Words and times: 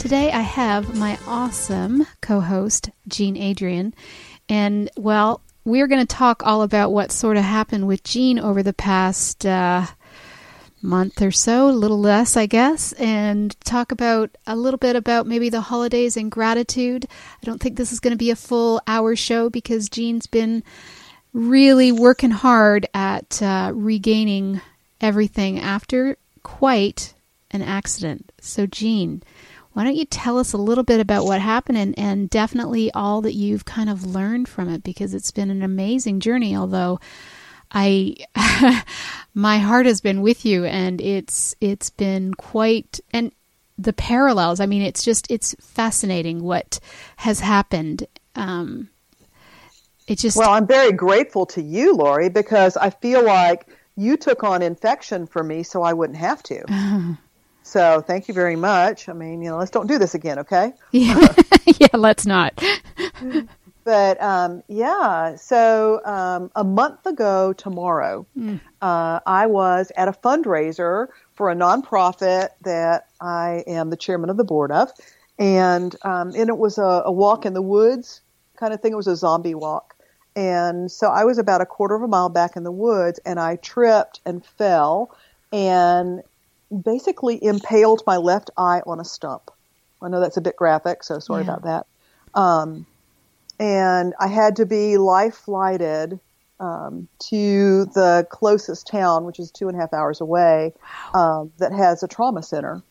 Today 0.00 0.32
I 0.32 0.40
have 0.40 0.96
my 0.96 1.18
awesome 1.26 2.06
co 2.22 2.40
host, 2.40 2.88
Jean 3.06 3.36
Adrienne. 3.36 3.92
And, 4.48 4.90
well, 4.96 5.42
we're 5.66 5.88
going 5.88 6.00
to 6.00 6.16
talk 6.16 6.42
all 6.42 6.62
about 6.62 6.90
what 6.90 7.12
sort 7.12 7.36
of 7.36 7.44
happened 7.44 7.86
with 7.86 8.02
Jean 8.02 8.38
over 8.38 8.62
the 8.62 8.72
past 8.72 9.44
uh, 9.44 9.84
month 10.80 11.20
or 11.20 11.30
so, 11.30 11.68
a 11.68 11.72
little 11.72 12.00
less, 12.00 12.34
I 12.34 12.46
guess, 12.46 12.94
and 12.94 13.54
talk 13.60 13.92
about 13.92 14.30
a 14.46 14.56
little 14.56 14.78
bit 14.78 14.96
about 14.96 15.26
maybe 15.26 15.50
the 15.50 15.60
holidays 15.60 16.16
and 16.16 16.30
gratitude. 16.30 17.04
I 17.42 17.44
don't 17.44 17.60
think 17.60 17.76
this 17.76 17.92
is 17.92 18.00
going 18.00 18.12
to 18.12 18.16
be 18.16 18.30
a 18.30 18.36
full 18.36 18.80
hour 18.86 19.14
show 19.14 19.50
because 19.50 19.90
Jean's 19.90 20.26
been 20.26 20.64
really 21.34 21.92
working 21.92 22.30
hard 22.30 22.86
at 22.94 23.42
uh, 23.42 23.72
regaining 23.74 24.62
everything 24.98 25.60
after 25.60 26.16
quite 26.42 27.12
an 27.50 27.60
accident. 27.60 28.32
So, 28.40 28.66
Jean, 28.66 29.22
why 29.72 29.84
don't 29.84 29.96
you 29.96 30.04
tell 30.04 30.38
us 30.38 30.52
a 30.52 30.58
little 30.58 30.84
bit 30.84 31.00
about 31.00 31.24
what 31.24 31.40
happened 31.40 31.78
and, 31.78 31.98
and 31.98 32.28
definitely 32.28 32.90
all 32.92 33.20
that 33.22 33.34
you've 33.34 33.64
kind 33.64 33.88
of 33.88 34.04
learned 34.04 34.48
from 34.48 34.68
it 34.68 34.82
because 34.82 35.14
it's 35.14 35.30
been 35.30 35.50
an 35.50 35.62
amazing 35.62 36.20
journey, 36.20 36.56
although 36.56 36.98
I 37.70 38.16
my 39.34 39.58
heart 39.58 39.86
has 39.86 40.00
been 40.00 40.22
with 40.22 40.44
you 40.44 40.64
and 40.64 41.00
it's 41.00 41.54
it's 41.60 41.90
been 41.90 42.34
quite 42.34 43.00
and 43.12 43.32
the 43.78 43.92
parallels, 43.92 44.60
I 44.60 44.66
mean 44.66 44.82
it's 44.82 45.04
just 45.04 45.30
it's 45.30 45.54
fascinating 45.60 46.42
what 46.42 46.80
has 47.16 47.40
happened. 47.40 48.06
Um 48.34 48.90
it 50.08 50.18
just 50.18 50.36
Well, 50.36 50.50
I'm 50.50 50.66
very 50.66 50.90
grateful 50.90 51.46
to 51.46 51.62
you, 51.62 51.94
Laurie, 51.94 52.28
because 52.28 52.76
I 52.76 52.90
feel 52.90 53.24
like 53.24 53.68
you 53.94 54.16
took 54.16 54.42
on 54.42 54.62
infection 54.62 55.26
for 55.26 55.44
me 55.44 55.62
so 55.62 55.82
I 55.82 55.92
wouldn't 55.92 56.18
have 56.18 56.42
to. 56.44 57.16
So 57.70 58.00
thank 58.00 58.26
you 58.26 58.34
very 58.34 58.56
much. 58.56 59.08
I 59.08 59.12
mean, 59.12 59.42
you 59.42 59.48
know, 59.48 59.56
let's 59.56 59.70
don't 59.70 59.86
do 59.86 59.96
this 59.96 60.16
again, 60.16 60.40
okay? 60.40 60.72
yeah, 60.90 61.34
yeah 61.78 61.86
let's 61.92 62.26
not. 62.26 62.60
but 63.84 64.20
um, 64.20 64.64
yeah, 64.66 65.36
so 65.36 66.04
um, 66.04 66.50
a 66.56 66.64
month 66.64 67.06
ago 67.06 67.52
tomorrow, 67.52 68.26
mm. 68.36 68.60
uh, 68.82 69.20
I 69.24 69.46
was 69.46 69.92
at 69.96 70.08
a 70.08 70.12
fundraiser 70.12 71.06
for 71.34 71.48
a 71.48 71.54
nonprofit 71.54 72.48
that 72.62 73.06
I 73.20 73.62
am 73.68 73.90
the 73.90 73.96
chairman 73.96 74.30
of 74.30 74.36
the 74.36 74.42
board 74.42 74.72
of, 74.72 74.90
and 75.38 75.94
um, 76.02 76.32
and 76.34 76.48
it 76.48 76.58
was 76.58 76.76
a, 76.76 77.02
a 77.04 77.12
walk 77.12 77.46
in 77.46 77.54
the 77.54 77.62
woods 77.62 78.20
kind 78.56 78.74
of 78.74 78.80
thing. 78.80 78.94
It 78.94 78.96
was 78.96 79.06
a 79.06 79.14
zombie 79.14 79.54
walk. 79.54 79.94
And 80.34 80.90
so 80.90 81.06
I 81.08 81.24
was 81.24 81.38
about 81.38 81.60
a 81.60 81.66
quarter 81.66 81.94
of 81.94 82.02
a 82.02 82.08
mile 82.08 82.30
back 82.30 82.56
in 82.56 82.64
the 82.64 82.72
woods 82.72 83.18
and 83.26 83.40
I 83.40 83.56
tripped 83.56 84.20
and 84.24 84.44
fell 84.44 85.16
and 85.52 86.22
basically 86.70 87.42
impaled 87.42 88.02
my 88.06 88.16
left 88.16 88.50
eye 88.56 88.82
on 88.86 89.00
a 89.00 89.04
stump. 89.04 89.50
I 90.02 90.08
know 90.08 90.20
that's 90.20 90.36
a 90.36 90.40
bit 90.40 90.56
graphic, 90.56 91.02
so 91.02 91.18
sorry 91.18 91.44
yeah. 91.44 91.54
about 91.54 91.62
that. 91.64 92.40
Um, 92.40 92.86
and 93.58 94.14
I 94.18 94.28
had 94.28 94.56
to 94.56 94.66
be 94.66 94.96
life 94.96 95.34
flighted 95.34 96.18
um, 96.58 97.08
to 97.28 97.86
the 97.86 98.26
closest 98.30 98.86
town, 98.86 99.24
which 99.24 99.38
is 99.38 99.50
two 99.50 99.68
and 99.68 99.76
a 99.76 99.80
half 99.80 99.92
hours 99.92 100.20
away, 100.20 100.72
wow. 101.14 101.40
um, 101.42 101.52
that 101.58 101.72
has 101.72 102.02
a 102.02 102.08
trauma 102.08 102.42
center. 102.42 102.82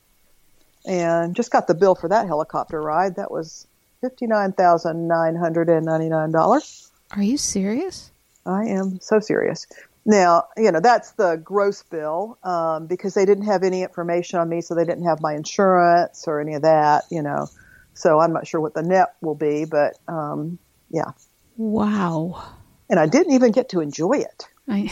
And 0.86 1.36
just 1.36 1.52
got 1.52 1.68
the 1.68 1.76
bill 1.76 1.96
for 1.96 2.08
that 2.10 2.28
helicopter 2.28 2.82
ride. 2.82 3.16
That 3.16 3.32
was 3.32 3.68
fifty-nine 4.02 4.54
thousand 4.54 5.08
nine 5.08 5.36
hundred 5.36 5.70
and 5.70 5.86
ninety-nine 5.86 6.32
dollars. 6.32 6.90
Are 7.12 7.22
you 7.22 7.38
serious? 7.38 8.12
I 8.46 8.66
am 8.66 9.00
so 9.02 9.20
serious. 9.20 9.68
Now, 10.06 10.46
you 10.58 10.72
know, 10.72 10.80
that's 10.80 11.12
the 11.12 11.36
gross 11.36 11.84
bill 11.84 12.38
um, 12.44 12.88
because 12.88 13.14
they 13.14 13.26
didn't 13.26 13.46
have 13.46 13.64
any 13.64 13.84
information 13.84 14.40
on 14.40 14.50
me, 14.50 14.62
so 14.62 14.76
they 14.76 14.86
didn't 14.86 15.06
have 15.06 15.22
my 15.22 15.36
insurance 15.36 16.28
or 16.28 16.40
any 16.40 16.56
of 16.56 16.62
that, 16.64 17.04
you 17.12 17.22
know. 17.22 17.48
So 17.94 18.20
I'm 18.20 18.34
not 18.34 18.48
sure 18.48 18.62
what 18.62 18.74
the 18.74 18.82
net 18.82 19.16
will 19.22 19.36
be, 19.36 19.66
but 19.66 19.98
um, 20.08 20.58
yeah. 20.90 21.12
Wow. 21.58 22.44
And 22.90 23.00
I 23.00 23.08
didn't 23.08 23.34
even 23.34 23.52
get 23.52 23.70
to 23.70 23.82
enjoy 23.82 24.14
it. 24.14 24.48
I... 24.68 24.90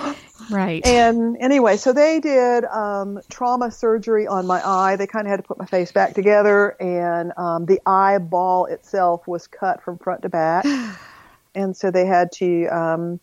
right. 0.50 0.84
And 0.84 1.36
anyway, 1.38 1.76
so 1.76 1.92
they 1.92 2.18
did 2.18 2.64
um, 2.64 3.20
trauma 3.30 3.70
surgery 3.70 4.26
on 4.26 4.46
my 4.46 4.60
eye. 4.66 4.96
They 4.96 5.06
kind 5.06 5.26
of 5.26 5.30
had 5.30 5.36
to 5.36 5.42
put 5.44 5.58
my 5.58 5.66
face 5.66 5.92
back 5.92 6.14
together, 6.14 6.76
and 6.80 7.32
um, 7.38 7.66
the 7.66 7.80
eyeball 7.86 8.66
itself 8.66 9.26
was 9.28 9.46
cut 9.46 9.82
from 9.82 9.98
front 9.98 10.22
to 10.22 10.28
back. 10.28 10.66
and 11.54 11.76
so 11.76 11.90
they 11.90 12.06
had 12.06 12.32
to 12.32 12.66
um, 12.66 13.20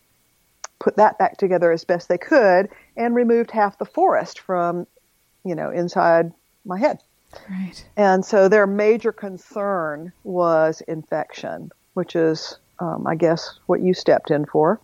put 0.80 0.96
that 0.96 1.18
back 1.18 1.38
together 1.38 1.72
as 1.72 1.84
best 1.84 2.10
they 2.10 2.18
could 2.18 2.70
and 2.96 3.16
removed 3.16 3.52
half 3.52 3.78
the 3.78 3.86
forest 3.86 4.40
from, 4.40 4.88
you 5.44 5.56
know, 5.56 5.70
inside 5.70 6.32
my 6.66 6.80
head. 6.80 7.00
Right. 7.50 7.86
And 7.96 8.26
so 8.26 8.50
their 8.50 8.66
major 8.66 9.12
concern 9.12 10.12
was 10.24 10.82
infection, 10.82 11.72
which 11.94 12.16
is, 12.16 12.58
um, 12.80 13.06
I 13.06 13.16
guess, 13.16 13.60
what 13.68 13.82
you 13.82 13.94
stepped 13.94 14.32
in 14.32 14.46
for. 14.46 14.80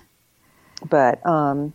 but 0.88 1.24
um, 1.26 1.74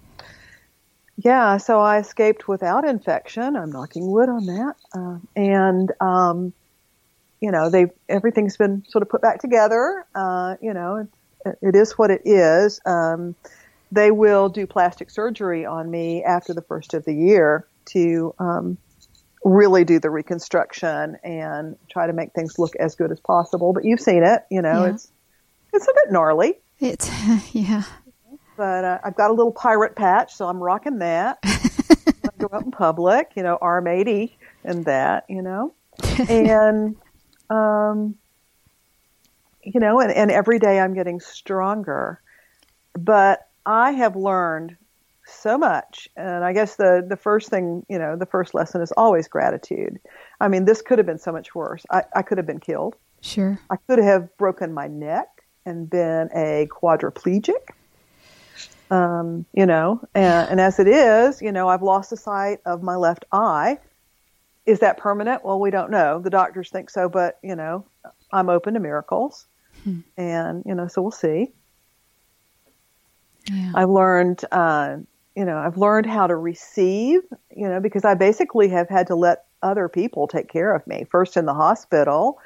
yeah, 1.17 1.57
so 1.57 1.79
I 1.79 1.99
escaped 1.99 2.47
without 2.47 2.85
infection. 2.85 3.55
I'm 3.55 3.71
knocking 3.71 4.07
wood 4.09 4.29
on 4.29 4.45
that. 4.47 4.75
Uh, 4.93 5.17
and 5.35 5.91
um, 6.01 6.53
you 7.45 7.51
know, 7.51 7.69
they 7.69 7.85
everything's 8.09 8.57
been 8.57 8.83
sort 8.89 9.03
of 9.03 9.09
put 9.09 9.21
back 9.21 9.39
together. 9.39 10.03
Uh, 10.15 10.55
you 10.63 10.73
know, 10.73 11.07
it, 11.45 11.57
it 11.61 11.75
is 11.75 11.91
what 11.91 12.09
it 12.09 12.23
is. 12.25 12.81
Um, 12.87 13.35
they 13.91 14.09
will 14.09 14.49
do 14.49 14.65
plastic 14.65 15.11
surgery 15.11 15.63
on 15.63 15.91
me 15.91 16.23
after 16.23 16.55
the 16.55 16.63
first 16.63 16.95
of 16.95 17.05
the 17.05 17.13
year 17.13 17.67
to 17.91 18.33
um, 18.39 18.79
really 19.43 19.83
do 19.83 19.99
the 19.99 20.09
reconstruction 20.09 21.17
and 21.23 21.77
try 21.87 22.07
to 22.07 22.13
make 22.13 22.33
things 22.33 22.57
look 22.57 22.75
as 22.77 22.95
good 22.95 23.11
as 23.11 23.19
possible. 23.19 23.73
But 23.73 23.85
you've 23.85 24.01
seen 24.01 24.23
it, 24.23 24.41
you 24.49 24.63
know, 24.63 24.85
yeah. 24.85 24.93
it's 24.93 25.11
it's 25.71 25.87
a 25.87 25.93
bit 25.93 26.11
gnarly. 26.11 26.55
It's 26.79 27.07
yeah. 27.53 27.83
But 28.57 28.85
uh, 28.85 28.99
I've 29.03 29.15
got 29.15 29.29
a 29.29 29.33
little 29.33 29.51
pirate 29.51 29.95
patch, 29.95 30.33
so 30.33 30.47
I'm 30.47 30.57
rocking 30.57 30.97
that. 30.97 31.37
I 31.43 32.29
go 32.39 32.49
out 32.51 32.63
in 32.63 32.71
public, 32.71 33.33
you 33.35 33.43
know, 33.43 33.59
arm 33.61 33.85
eighty 33.85 34.35
and 34.63 34.83
that, 34.85 35.25
you 35.29 35.43
know, 35.43 35.75
and 36.27 36.95
um, 37.49 38.15
you 39.63 39.79
know, 39.79 39.99
and, 39.99 40.11
and 40.11 40.31
every 40.31 40.59
day 40.59 40.79
I'm 40.79 40.93
getting 40.93 41.19
stronger. 41.19 42.21
But 42.93 43.47
I 43.65 43.91
have 43.91 44.15
learned 44.15 44.77
so 45.25 45.57
much. 45.57 46.07
And 46.15 46.43
I 46.43 46.53
guess 46.53 46.75
the, 46.75 47.05
the 47.07 47.17
first 47.17 47.49
thing, 47.49 47.85
you 47.89 47.97
know, 47.97 48.15
the 48.15 48.25
first 48.25 48.53
lesson 48.53 48.81
is 48.81 48.91
always 48.91 49.27
gratitude. 49.27 49.99
I 50.39 50.47
mean, 50.47 50.65
this 50.65 50.81
could 50.81 50.99
have 50.99 51.07
been 51.07 51.19
so 51.19 51.31
much 51.31 51.55
worse. 51.55 51.85
I, 51.91 52.03
I 52.15 52.21
could 52.21 52.37
have 52.37 52.47
been 52.47 52.59
killed. 52.59 52.95
Sure. 53.21 53.59
I 53.69 53.77
could 53.87 53.99
have 53.99 54.35
broken 54.37 54.73
my 54.73 54.87
neck 54.87 55.27
and 55.65 55.89
been 55.89 56.29
a 56.33 56.67
quadriplegic. 56.67 57.71
Um, 58.91 59.45
you 59.51 59.65
know, 59.65 59.99
and, 60.13 60.51
and 60.51 60.61
as 60.61 60.77
it 60.77 60.87
is, 60.87 61.41
you 61.41 61.51
know, 61.51 61.67
I've 61.67 61.81
lost 61.81 62.11
the 62.11 62.17
sight 62.17 62.59
of 62.67 62.83
my 62.83 62.95
left 62.95 63.25
eye 63.31 63.79
is 64.65 64.79
that 64.79 64.97
permanent? 64.97 65.43
Well, 65.43 65.59
we 65.59 65.71
don't 65.71 65.91
know. 65.91 66.19
The 66.19 66.29
doctors 66.29 66.69
think 66.69 66.89
so, 66.89 67.07
but 67.09 67.39
you 67.43 67.55
know, 67.55 67.85
I'm 68.31 68.49
open 68.49 68.73
to 68.73 68.79
miracles, 68.79 69.45
hmm. 69.83 69.99
and 70.17 70.63
you 70.65 70.75
know, 70.75 70.87
so 70.87 71.01
we'll 71.01 71.11
see. 71.11 71.51
Yeah. 73.51 73.73
I've 73.75 73.89
learned, 73.89 74.43
uh, 74.51 74.97
you 75.35 75.45
know, 75.45 75.57
I've 75.57 75.77
learned 75.77 76.07
how 76.07 76.25
to 76.25 76.35
receive, 76.35 77.21
you 77.55 77.69
know, 77.69 77.79
because 77.79 78.03
I 78.03 78.15
basically 78.15 78.69
have 78.69 78.89
had 78.89 79.07
to 79.07 79.15
let 79.15 79.45
other 79.61 79.87
people 79.87 80.27
take 80.27 80.47
care 80.47 80.73
of 80.73 80.85
me. 80.87 81.05
First 81.11 81.37
in 81.37 81.45
the 81.45 81.53
hospital, 81.53 82.39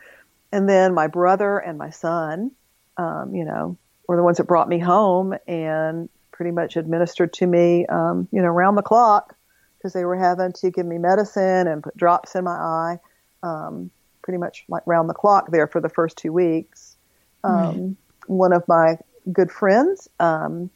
and 0.52 0.68
then 0.68 0.94
my 0.94 1.08
brother 1.08 1.58
and 1.58 1.78
my 1.78 1.90
son, 1.90 2.52
um, 2.98 3.34
you 3.34 3.46
know, 3.46 3.78
were 4.08 4.18
the 4.18 4.24
ones 4.24 4.38
that 4.38 4.46
brought 4.46 4.68
me 4.68 4.80
home 4.80 5.36
and 5.48 6.10
pretty 6.32 6.52
much 6.52 6.76
administered 6.76 7.32
to 7.34 7.48
me, 7.48 7.86
um, 7.88 8.28
you 8.32 8.42
know, 8.42 8.48
round 8.48 8.78
the 8.78 8.82
clock 8.82 9.36
because 9.80 9.94
they 9.94 10.04
were 10.04 10.18
having 10.18 10.52
to 10.52 10.70
give 10.70 10.86
me 10.86 10.98
medicine 10.98 11.68
and 11.68 11.82
put 11.82 11.96
drops 11.96 12.36
in 12.36 12.44
my 12.44 12.52
eye, 12.52 13.00
um, 13.44 13.90
pretty 14.22 14.38
much 14.38 14.66
like 14.68 14.84
round 14.86 15.10
the 15.10 15.14
clock 15.14 15.52
there 15.52 15.68
for 15.68 15.80
the 15.80 15.90
first 15.90 16.18
two 16.18 16.34
weeks. 16.34 16.98
Um, 17.44 17.54
right. 17.54 17.96
One 18.28 18.54
of 18.54 18.68
my 18.68 18.98
good 19.32 19.52
friends 19.52 20.10
um, 20.20 20.70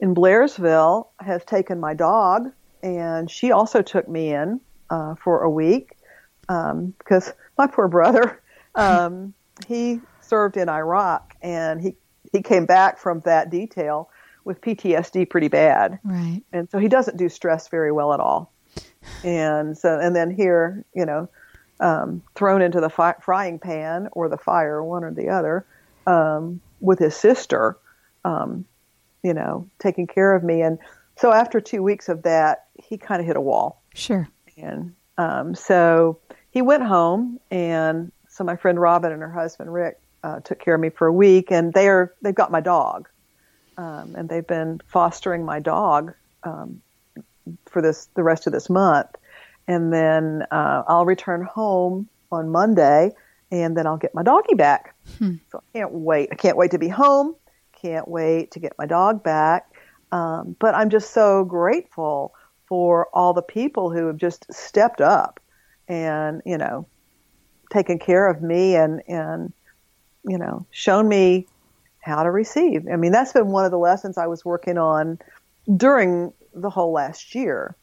in 0.00 0.14
Blairsville 0.14 1.08
has 1.20 1.44
taken 1.44 1.78
my 1.78 1.92
dog, 1.92 2.50
and 2.82 3.30
she 3.30 3.52
also 3.52 3.82
took 3.82 4.08
me 4.08 4.32
in 4.32 4.60
uh, 4.88 5.14
for 5.16 5.42
a 5.42 5.50
week 5.50 5.92
um, 6.48 6.94
because 6.98 7.32
my 7.58 7.66
poor 7.66 7.88
brother, 7.88 8.40
um, 8.74 9.34
he 9.68 10.00
served 10.20 10.56
in 10.56 10.68
Iraq, 10.68 11.36
and 11.42 11.80
he 11.80 11.94
he 12.32 12.42
came 12.42 12.66
back 12.66 12.98
from 12.98 13.20
that 13.20 13.50
detail 13.50 14.08
with 14.44 14.60
PTSD 14.60 15.28
pretty 15.28 15.48
bad. 15.48 15.98
Right. 16.04 16.42
And 16.52 16.70
so 16.70 16.78
he 16.78 16.88
doesn't 16.88 17.16
do 17.16 17.28
stress 17.28 17.68
very 17.68 17.92
well 17.92 18.12
at 18.12 18.20
all. 18.20 18.52
And 19.22 19.76
so, 19.76 19.98
and 19.98 20.14
then 20.14 20.30
here, 20.30 20.84
you 20.94 21.04
know, 21.04 21.28
um, 21.80 22.22
thrown 22.34 22.62
into 22.62 22.80
the 22.80 22.90
fi- 22.90 23.16
frying 23.20 23.58
pan 23.58 24.08
or 24.12 24.28
the 24.28 24.36
fire, 24.36 24.82
one 24.82 25.04
or 25.04 25.12
the 25.12 25.28
other, 25.28 25.66
um, 26.06 26.60
with 26.80 26.98
his 26.98 27.16
sister, 27.16 27.76
um, 28.24 28.64
you 29.22 29.34
know, 29.34 29.68
taking 29.78 30.06
care 30.06 30.34
of 30.34 30.42
me. 30.44 30.62
And 30.62 30.78
so 31.16 31.32
after 31.32 31.60
two 31.60 31.82
weeks 31.82 32.08
of 32.08 32.22
that, 32.22 32.66
he 32.82 32.96
kind 32.96 33.20
of 33.20 33.26
hit 33.26 33.36
a 33.36 33.40
wall. 33.40 33.82
Sure. 33.94 34.28
And 34.56 34.94
um, 35.18 35.54
so 35.54 36.18
he 36.50 36.62
went 36.62 36.82
home, 36.84 37.40
and 37.50 38.12
so 38.28 38.44
my 38.44 38.56
friend 38.56 38.80
Robin 38.80 39.12
and 39.12 39.20
her 39.20 39.30
husband 39.30 39.72
Rick 39.72 40.00
uh, 40.22 40.40
took 40.40 40.58
care 40.58 40.74
of 40.74 40.80
me 40.80 40.90
for 40.90 41.06
a 41.06 41.12
week, 41.12 41.50
and 41.50 41.72
they 41.72 41.88
are 41.88 42.14
they've 42.22 42.34
got 42.34 42.50
my 42.50 42.60
dog 42.60 43.08
um, 43.76 44.14
and 44.16 44.28
they've 44.28 44.46
been 44.46 44.80
fostering 44.86 45.44
my 45.44 45.60
dog 45.60 46.14
um, 46.42 46.80
for 47.66 47.82
this 47.82 48.08
the 48.14 48.22
rest 48.22 48.46
of 48.46 48.52
this 48.52 48.70
month, 48.70 49.08
and 49.66 49.92
then 49.92 50.44
uh, 50.50 50.82
I'll 50.86 51.06
return 51.06 51.42
home 51.42 52.08
on 52.30 52.50
Monday, 52.50 53.10
and 53.50 53.76
then 53.76 53.86
I'll 53.86 53.96
get 53.96 54.14
my 54.14 54.22
doggy 54.22 54.54
back. 54.54 54.94
Hmm. 55.18 55.34
So 55.50 55.58
I 55.58 55.78
can't 55.78 55.92
wait. 55.92 56.28
I 56.32 56.34
can't 56.34 56.56
wait 56.56 56.70
to 56.72 56.78
be 56.78 56.88
home. 56.88 57.34
Can't 57.80 58.08
wait 58.08 58.52
to 58.52 58.58
get 58.58 58.72
my 58.78 58.86
dog 58.86 59.22
back. 59.22 59.70
Um, 60.12 60.56
but 60.58 60.74
I'm 60.74 60.90
just 60.90 61.10
so 61.10 61.44
grateful 61.44 62.34
for 62.66 63.08
all 63.12 63.32
the 63.34 63.42
people 63.42 63.90
who 63.90 64.06
have 64.06 64.16
just 64.16 64.52
stepped 64.52 65.00
up 65.00 65.40
and 65.88 66.40
you 66.46 66.56
know 66.56 66.86
taken 67.70 67.98
care 67.98 68.28
of 68.28 68.42
me 68.42 68.76
and 68.76 69.02
and 69.08 69.52
you 70.24 70.38
know 70.38 70.64
shown 70.70 71.08
me 71.08 71.46
how 72.04 72.22
to 72.22 72.30
receive. 72.30 72.86
I 72.92 72.96
mean, 72.96 73.12
that's 73.12 73.32
been 73.32 73.48
one 73.48 73.64
of 73.64 73.70
the 73.70 73.78
lessons 73.78 74.18
I 74.18 74.26
was 74.26 74.44
working 74.44 74.76
on 74.76 75.18
during 75.74 76.32
the 76.52 76.68
whole 76.68 76.92
last 76.92 77.34
year 77.34 77.74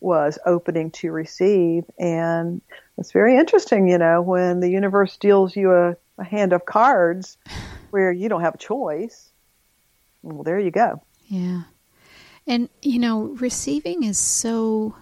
was 0.00 0.38
opening 0.46 0.90
to 0.90 1.12
receive. 1.12 1.84
And 1.98 2.62
it's 2.96 3.12
very 3.12 3.36
interesting, 3.36 3.88
you 3.88 3.98
know, 3.98 4.22
when 4.22 4.60
the 4.60 4.70
universe 4.70 5.16
deals 5.18 5.54
you 5.54 5.70
a, 5.72 5.96
a 6.18 6.24
hand 6.24 6.52
of 6.52 6.64
cards 6.64 7.36
where 7.90 8.10
you 8.10 8.28
don't 8.28 8.40
have 8.40 8.54
a 8.54 8.58
choice. 8.58 9.28
Well, 10.22 10.42
there 10.42 10.58
you 10.58 10.70
go. 10.70 11.02
Yeah. 11.26 11.64
And, 12.46 12.70
you 12.80 12.98
know, 12.98 13.36
receiving 13.38 14.02
is 14.02 14.18
so, 14.18 14.96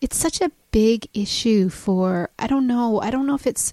it's 0.00 0.16
such 0.16 0.40
a 0.40 0.52
big 0.70 1.08
issue 1.14 1.68
for, 1.68 2.30
I 2.38 2.46
don't 2.46 2.66
know, 2.66 3.00
I 3.00 3.10
don't 3.10 3.26
know 3.26 3.34
if 3.34 3.46
it's, 3.46 3.72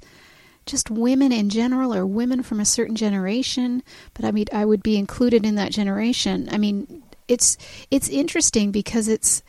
just 0.69 0.89
women 0.89 1.31
in 1.31 1.50
general 1.50 1.94
or 1.94 2.06
women 2.06 2.44
from 2.44 2.60
a 2.60 2.66
certain 2.66 2.95
generation, 2.95 3.83
but 4.13 4.25
I 4.25 4.31
mean 4.31 4.45
I 4.54 4.66
would 4.66 4.83
be 4.83 4.98
included 4.98 5.45
in 5.45 5.56
that 5.56 5.71
generation. 5.71 6.50
I 6.51 6.57
mean, 6.57 7.04
it's 7.27 7.57
it's 7.92 8.10
interesting 8.10 8.71
because 8.71 9.07
it's 9.07 9.44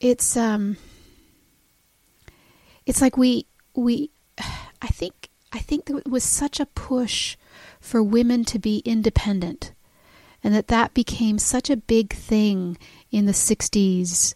it's 0.00 0.36
um 0.36 0.76
it's 2.86 3.00
like 3.00 3.16
we 3.16 3.46
we 3.74 4.10
I 4.82 4.88
think 4.88 5.28
I 5.52 5.58
think 5.58 5.86
there 5.86 6.02
was 6.06 6.24
such 6.24 6.60
a 6.60 6.66
push 6.66 7.36
for 7.80 8.02
women 8.02 8.44
to 8.46 8.58
be 8.58 8.78
independent 8.84 9.72
and 10.42 10.54
that 10.54 10.68
that 10.68 10.92
became 10.92 11.38
such 11.38 11.70
a 11.70 11.76
big 11.76 12.12
thing 12.12 12.76
in 13.10 13.24
the 13.24 13.32
60s 13.32 14.34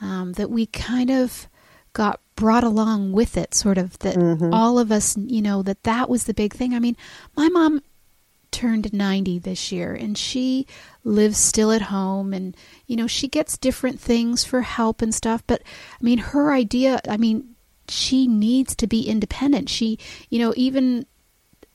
um, 0.00 0.32
that 0.32 0.50
we 0.50 0.66
kind 0.66 1.10
of 1.10 1.48
got 1.92 2.20
brought 2.36 2.64
along 2.64 3.12
with 3.12 3.36
it 3.36 3.54
sort 3.54 3.78
of 3.78 3.98
that 4.00 4.14
mm-hmm. 4.14 4.52
all 4.52 4.78
of 4.78 4.92
us 4.92 5.16
you 5.16 5.42
know 5.42 5.62
that 5.62 5.82
that 5.82 6.08
was 6.08 6.24
the 6.24 6.34
big 6.34 6.52
thing 6.52 6.74
i 6.74 6.78
mean 6.78 6.96
my 7.36 7.48
mom 7.48 7.82
turned 8.50 8.92
90 8.92 9.38
this 9.40 9.72
year 9.72 9.94
and 9.94 10.16
she 10.16 10.66
lives 11.02 11.38
still 11.38 11.72
at 11.72 11.82
home 11.82 12.32
and 12.32 12.56
you 12.86 12.96
know 12.96 13.06
she 13.06 13.26
gets 13.26 13.58
different 13.58 14.00
things 14.00 14.44
for 14.44 14.62
help 14.62 15.02
and 15.02 15.14
stuff 15.14 15.42
but 15.46 15.62
i 16.00 16.04
mean 16.04 16.18
her 16.18 16.52
idea 16.52 17.00
i 17.08 17.16
mean 17.16 17.54
she 17.88 18.26
needs 18.26 18.74
to 18.76 18.86
be 18.86 19.08
independent 19.08 19.68
she 19.68 19.98
you 20.30 20.38
know 20.38 20.52
even 20.56 21.06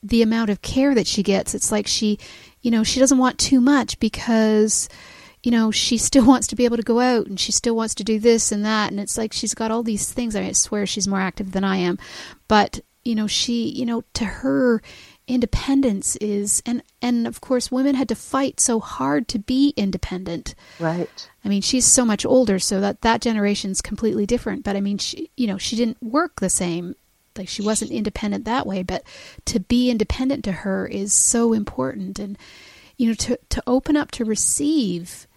the 0.04 0.22
amount 0.22 0.50
of 0.50 0.62
care 0.62 0.96
that 0.96 1.08
she 1.08 1.22
gets 1.22 1.54
it's 1.54 1.72
like 1.72 1.88
she 1.88 2.18
you 2.62 2.72
know 2.72 2.84
she 2.84 3.00
doesn't 3.00 3.20
want 3.20 3.38
too 3.38 3.62
much 3.62 4.00
because 4.00 4.90
you 5.44 5.52
know, 5.52 5.72
she 5.72 5.98
still 5.98 6.26
wants 6.28 6.48
to 6.48 6.56
be 6.56 6.66
able 6.66 6.78
to 6.78 6.84
go 6.84 7.00
out 7.00 7.28
and 7.28 7.40
she 7.40 7.52
still 7.52 7.76
wants 7.76 7.96
to 7.96 8.04
do 8.04 8.20
this 8.20 8.52
and 8.52 8.66
that. 8.66 8.92
And 8.92 9.00
it's 9.00 9.18
like 9.18 9.34
she's 9.34 9.54
got 9.54 9.72
all 9.72 9.84
these 9.84 10.12
things. 10.12 10.36
I, 10.36 10.52
swear 10.52 10.86
she's 10.86 11.08
more 11.08 11.22
active 11.22 11.52
than 11.52 11.64
I 11.64 11.78
am. 11.78 11.98
But, 12.48 12.80
you 13.04 13.16
know, 13.16 13.28
she, 13.28 13.70
you 13.70 13.86
know, 13.86 14.04
to 14.14 14.26
her, 14.26 14.82
independence 15.28 16.18
is 16.18 16.62
and 16.66 16.84
and 17.02 17.26
of 17.26 17.40
course 17.40 17.72
women 17.72 17.96
had 17.96 18.10
to 18.10 18.16
fight 18.16 18.60
so 18.60 18.82
hard 18.82 19.30
to 19.30 19.40
be 19.40 19.74
independent 19.78 20.56
right 20.78 21.30
i 21.46 21.48
mean 21.48 21.62
she's 21.62 21.86
so 21.86 22.04
much 22.04 22.26
older 22.26 22.60
so 22.60 22.82
that 22.82 23.00
that 23.02 23.22
generation's 23.22 23.82
completely 23.82 24.26
different 24.26 24.64
but 24.64 24.76
i 24.76 24.82
mean 24.82 24.98
she 24.98 25.30
you 25.38 25.48
know 25.48 25.58
she 25.58 25.78
didn't 25.78 26.02
work 26.04 26.42
the 26.42 26.50
same 26.50 26.96
like 27.38 27.48
she 27.48 27.62
wasn't 27.62 27.90
independent 27.92 28.44
that 28.44 28.68
way 28.68 28.84
but 28.84 29.04
to 29.46 29.60
be 29.60 29.90
independent 29.90 30.44
to 30.44 30.52
her 30.52 30.86
is 30.88 31.14
so 31.14 31.54
important 31.54 32.20
and 32.20 32.38
you 32.98 33.08
know 33.08 33.14
to 33.14 33.40
to 33.48 33.64
open 33.66 33.96
up 33.96 34.12
to 34.12 34.26
receive 34.26 35.28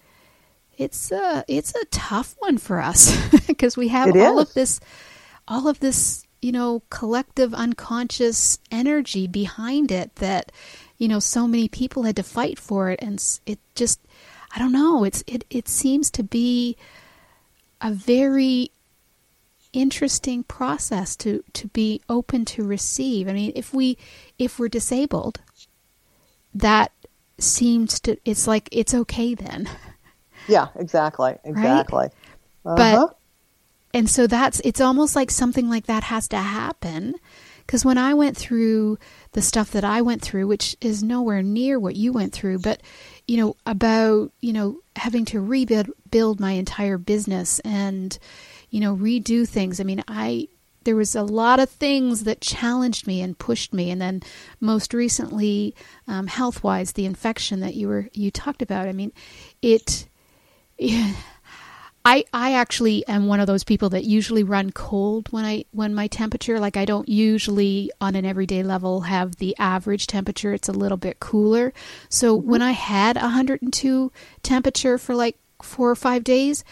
it's 0.79 1.12
a 1.12 1.44
it's 1.49 1.75
a 1.75 1.85
tough 1.87 2.35
one 2.38 2.59
for 2.59 2.81
us 2.81 3.17
because 3.47 3.76
we 3.76 3.88
have 3.88 4.15
all 4.17 4.38
of 4.38 4.53
this 4.55 4.81
all 5.49 5.69
of 5.69 5.81
this 5.81 6.26
you 6.43 6.53
know 6.53 6.82
collective 6.91 7.55
unconscious 7.55 8.59
energy 8.71 9.26
behind 9.26 9.90
it 9.90 10.14
that 10.16 10.52
you 10.99 11.09
know 11.09 11.19
so 11.19 11.47
many 11.47 11.69
people 11.69 12.02
had 12.02 12.16
to 12.16 12.23
fight 12.23 12.59
for 12.59 12.90
it 12.90 13.00
and 13.02 13.23
it 13.47 13.59
just 13.75 14.00
I 14.54 14.59
don't 14.59 14.73
know 14.73 15.04
it's 15.04 15.25
it 15.26 15.45
it 15.50 15.69
seems 15.69 16.11
to 16.12 16.23
be 16.23 16.76
a 17.81 17.90
very 17.90 18.71
interesting 19.75 20.45
process 20.45 21.16
to 21.16 21.45
to 21.52 21.69
be 21.69 22.00
open 22.09 22.45
to 22.47 22.64
receive. 22.64 23.28
I 23.28 23.33
mean, 23.33 23.52
if 23.54 23.75
we 23.75 23.99
if 24.38 24.59
we're 24.59 24.69
disabled, 24.69 25.40
that 26.54 26.93
seems 27.38 28.00
to 28.00 28.16
it's 28.25 28.47
like 28.47 28.69
it's 28.73 28.95
okay 28.95 29.35
then. 29.35 29.69
Yeah, 30.49 30.69
exactly. 30.77 31.37
Exactly. 31.45 32.09
Right? 32.65 32.81
Uh-huh. 32.81 33.07
But 33.09 33.19
and 33.95 34.11
so 34.11 34.27
that's 34.27 34.61
it's 34.61 34.81
almost 34.81 35.15
like 35.15 35.31
something 35.31 35.69
like 35.69 35.87
that 35.87 36.05
has 36.05 36.27
to 36.29 36.37
happen 36.39 37.15
because 37.67 37.85
when 37.85 37.99
I 37.99 38.15
went 38.15 38.37
through 38.37 38.99
the 39.33 39.43
stuff 39.43 39.71
that 39.73 39.85
I 39.85 40.03
went 40.03 40.21
through, 40.21 40.47
which 40.47 40.77
is 40.81 41.03
nowhere 41.03 41.43
near 41.43 41.79
what 41.79 41.97
you 41.97 42.13
went 42.13 42.33
through, 42.33 42.59
but 42.59 42.83
you 43.27 43.37
know 43.37 43.57
about 43.67 44.33
you 44.41 44.53
know 44.53 44.81
having 44.97 45.25
to 45.27 45.41
rebuild 45.41 45.91
build 46.11 46.41
my 46.41 46.53
entire 46.53 46.99
business 46.99 47.61
and 47.61 48.19
you 48.71 48.81
know 48.81 48.95
redo 48.95 49.49
things. 49.49 49.81
I 49.81 49.85
mean, 49.85 50.05
I 50.09 50.49
there 50.85 50.97
was 50.97 51.15
a 51.15 51.23
lot 51.23 51.61
of 51.61 51.71
things 51.71 52.25
that 52.25 52.43
challenged 52.43 53.07
me 53.07 53.23
and 53.23 53.39
pushed 53.39 53.73
me, 53.73 53.91
and 53.91 54.01
then 54.01 54.23
most 54.61 54.93
recently, 54.93 55.75
um, 56.07 56.27
health 56.27 56.63
wise, 56.63 56.93
the 56.93 57.07
infection 57.07 57.61
that 57.61 57.75
you 57.75 57.89
were 57.89 58.09
you 58.13 58.31
talked 58.31 58.61
about. 58.61 58.89
I 58.89 58.93
mean, 58.93 59.13
it 59.63 60.07
yeah. 60.78 61.12
I 62.07 62.25
I 62.35 62.52
actually 62.52 63.07
am 63.09 63.26
one 63.26 63.40
of 63.40 63.47
those 63.47 63.64
people 63.64 63.88
that 63.90 64.04
usually 64.04 64.43
run 64.43 64.73
cold 64.73 65.28
when 65.33 65.45
I 65.45 65.64
when 65.73 65.95
my 65.95 66.07
temperature 66.07 66.61
like 66.61 66.76
I 66.76 66.85
don't 66.85 67.09
usually 67.09 67.90
on 68.00 68.14
an 68.14 68.26
everyday 68.26 68.62
level 68.62 69.02
have 69.02 69.37
the 69.37 69.57
average 69.59 70.07
temperature 70.07 70.52
it's 70.52 70.69
a 70.69 70.73
little 70.73 70.99
bit 70.99 71.19
cooler. 71.19 71.73
So 72.11 72.38
mm-hmm. 72.38 72.50
when 72.50 72.62
I 72.62 72.73
had 72.73 73.16
102 73.16 74.12
temperature 74.43 74.99
for 74.99 75.14
like 75.14 75.37
4 75.62 75.90
or 75.90 75.97
5 75.97 76.25
days, 76.25 76.62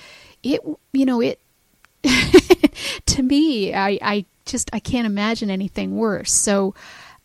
it 0.42 0.60
you 0.92 1.06
know 1.06 1.22
it 1.22 1.40
to 3.06 3.22
me 3.22 3.72
I 3.72 3.98
I 4.02 4.24
just 4.44 4.68
I 4.74 4.80
can't 4.80 5.06
imagine 5.06 5.50
anything 5.50 5.96
worse. 5.96 6.30
So 6.30 6.74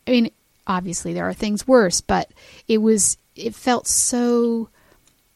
I 0.08 0.12
mean 0.12 0.32
obviously 0.66 1.14
there 1.14 1.28
are 1.28 1.34
things 1.34 1.68
worse, 1.68 2.00
but 2.00 2.32
it 2.70 2.78
was 2.78 3.18
it 3.36 3.54
felt 3.54 3.86
so 3.86 4.70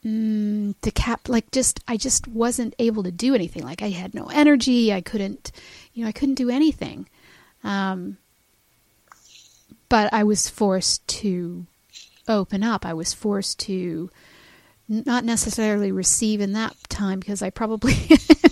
mm, 0.06 0.76
to 0.82 0.92
cap 0.92 1.30
like 1.30 1.52
just 1.52 1.80
I 1.88 1.98
just 1.98 2.28
wasn't 2.28 2.76
able 2.80 3.04
to 3.04 3.12
do 3.12 3.36
anything. 3.36 3.64
Like 3.64 3.82
I 3.82 3.90
had 3.90 4.14
no 4.14 4.28
energy. 4.28 4.94
I 4.94 5.02
couldn't, 5.02 5.52
you 5.94 6.04
know, 6.04 6.10
I 6.10 6.14
couldn't 6.14 6.36
do 6.36 6.50
anything. 6.50 7.08
Um, 7.64 8.18
but 9.90 10.12
I 10.14 10.24
was 10.24 10.50
forced 10.50 11.06
to 11.20 11.66
open 12.28 12.64
up. 12.64 12.86
I 12.86 12.94
was 12.94 13.14
forced 13.14 13.60
to 13.60 14.10
not 14.88 15.24
necessarily 15.24 15.92
receive 15.92 16.42
in 16.42 16.54
that 16.54 16.76
time 16.90 17.20
because 17.20 17.42
I 17.42 17.50
probably 17.50 17.96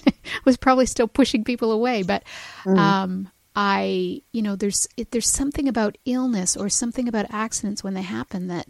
was 0.45 0.57
probably 0.57 0.85
still 0.85 1.07
pushing 1.07 1.43
people 1.43 1.71
away. 1.71 2.03
But 2.03 2.23
um, 2.65 3.29
I, 3.55 4.21
you 4.31 4.41
know, 4.41 4.55
there's 4.55 4.87
it, 4.95 5.11
there's 5.11 5.27
something 5.27 5.67
about 5.67 5.97
illness 6.05 6.55
or 6.55 6.69
something 6.69 7.07
about 7.07 7.25
accidents 7.29 7.83
when 7.83 7.93
they 7.93 8.01
happen 8.01 8.47
that 8.47 8.67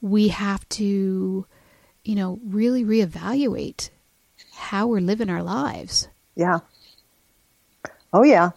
we 0.00 0.28
have 0.28 0.68
to, 0.70 1.46
you 2.06 2.14
know, 2.14 2.38
really 2.44 2.84
reevaluate 2.84 3.90
how 4.54 4.86
we're 4.86 5.00
living 5.00 5.28
our 5.28 5.42
lives. 5.42 6.08
Yeah. 6.34 6.60
Oh 8.12 8.22
yeah. 8.22 8.50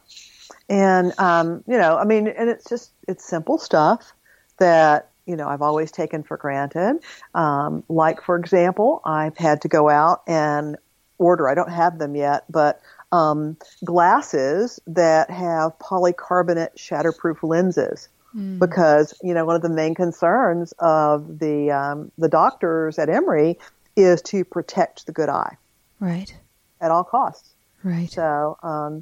And 0.70 1.13
um, 1.18 1.63
you 1.68 1.77
know, 1.77 1.98
I 1.98 2.06
mean, 2.06 2.27
and 2.27 2.50
it's 2.50 2.70
just 2.70 2.91
it's 3.08 3.25
simple 3.25 3.58
stuff 3.58 4.13
that 4.60 5.10
you 5.25 5.36
know 5.36 5.48
I've 5.48 5.63
always 5.63 5.91
taken 5.91 6.24
for 6.24 6.38
granted. 6.38 7.00
Um, 7.34 7.84
like 7.89 8.22
for 8.22 8.38
example, 8.38 9.01
I've 9.03 9.38
had 9.38 9.62
to 9.63 9.68
go 9.68 9.89
out 9.89 10.22
and 10.27 10.77
order. 11.18 11.50
I 11.50 11.56
don't 11.56 11.72
have 11.72 11.98
them 11.98 12.15
yet, 12.15 12.46
but 12.50 12.79
um, 13.12 13.58
glasses 13.84 14.79
that 14.86 15.32
have 15.32 15.77
polycarbonate 15.79 16.75
shatterproof 16.77 17.41
lenses. 17.41 18.10
Because 18.59 19.13
you 19.24 19.33
know 19.33 19.45
one 19.45 19.55
of 19.55 19.62
the 19.62 19.69
main 19.69 19.95
concerns 19.95 20.74
of 20.79 21.39
the 21.39 21.71
um, 21.71 22.12
the 22.17 22.29
doctors 22.29 23.00
at 23.00 23.09
Emory 23.09 23.57
is 23.95 24.21
to 24.24 24.43
protect 24.45 25.05
the 25.05 25.12
good 25.12 25.29
eye 25.29 25.57
Right. 26.00 26.33
at 26.81 26.91
all 26.91 27.03
costs. 27.03 27.55
Right. 27.83 28.09
So, 28.12 28.57
um, 28.63 29.01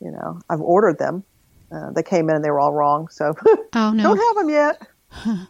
you 0.00 0.10
know, 0.10 0.40
I've 0.48 0.60
ordered 0.60 0.98
them. 0.98 1.24
Uh, 1.72 1.90
they 1.92 2.02
came 2.02 2.28
in 2.30 2.36
and 2.36 2.44
they 2.44 2.50
were 2.50 2.58
all 2.60 2.72
wrong. 2.72 3.08
So, 3.10 3.34
Oh 3.74 3.92
no. 3.92 4.02
don't 4.02 4.16
have 4.16 4.36
them 4.36 4.48
yet. 4.50 4.82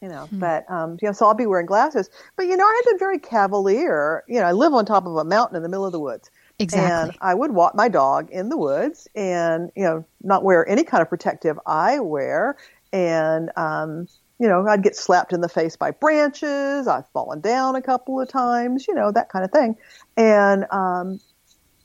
you 0.00 0.08
know, 0.08 0.28
but 0.32 0.68
um, 0.70 0.96
you 1.00 1.08
know, 1.08 1.12
so 1.12 1.26
I'll 1.26 1.34
be 1.34 1.46
wearing 1.46 1.66
glasses. 1.66 2.10
But 2.36 2.46
you 2.46 2.56
know, 2.56 2.64
I 2.64 2.82
had 2.84 2.90
been 2.90 2.98
very 2.98 3.18
cavalier. 3.18 4.22
You 4.28 4.40
know, 4.40 4.46
I 4.46 4.52
live 4.52 4.74
on 4.74 4.84
top 4.84 5.06
of 5.06 5.16
a 5.16 5.24
mountain 5.24 5.56
in 5.56 5.62
the 5.62 5.68
middle 5.68 5.86
of 5.86 5.92
the 5.92 6.00
woods. 6.00 6.30
Exactly. 6.58 6.90
And 6.90 7.18
I 7.20 7.34
would 7.34 7.52
walk 7.52 7.74
my 7.74 7.88
dog 7.88 8.30
in 8.30 8.48
the 8.48 8.56
woods 8.56 9.08
and, 9.14 9.70
you 9.74 9.82
know, 9.82 10.04
not 10.22 10.44
wear 10.44 10.66
any 10.68 10.84
kind 10.84 11.02
of 11.02 11.08
protective 11.08 11.58
eyewear. 11.66 12.54
And, 12.92 13.50
um, 13.56 14.06
you 14.38 14.46
know, 14.46 14.66
I'd 14.68 14.82
get 14.82 14.94
slapped 14.94 15.32
in 15.32 15.40
the 15.40 15.48
face 15.48 15.76
by 15.76 15.90
branches. 15.90 16.86
I've 16.86 17.08
fallen 17.08 17.40
down 17.40 17.74
a 17.74 17.82
couple 17.82 18.20
of 18.20 18.28
times, 18.28 18.86
you 18.86 18.94
know, 18.94 19.10
that 19.10 19.30
kind 19.30 19.44
of 19.44 19.50
thing. 19.50 19.76
And, 20.16 20.66
um, 20.70 21.20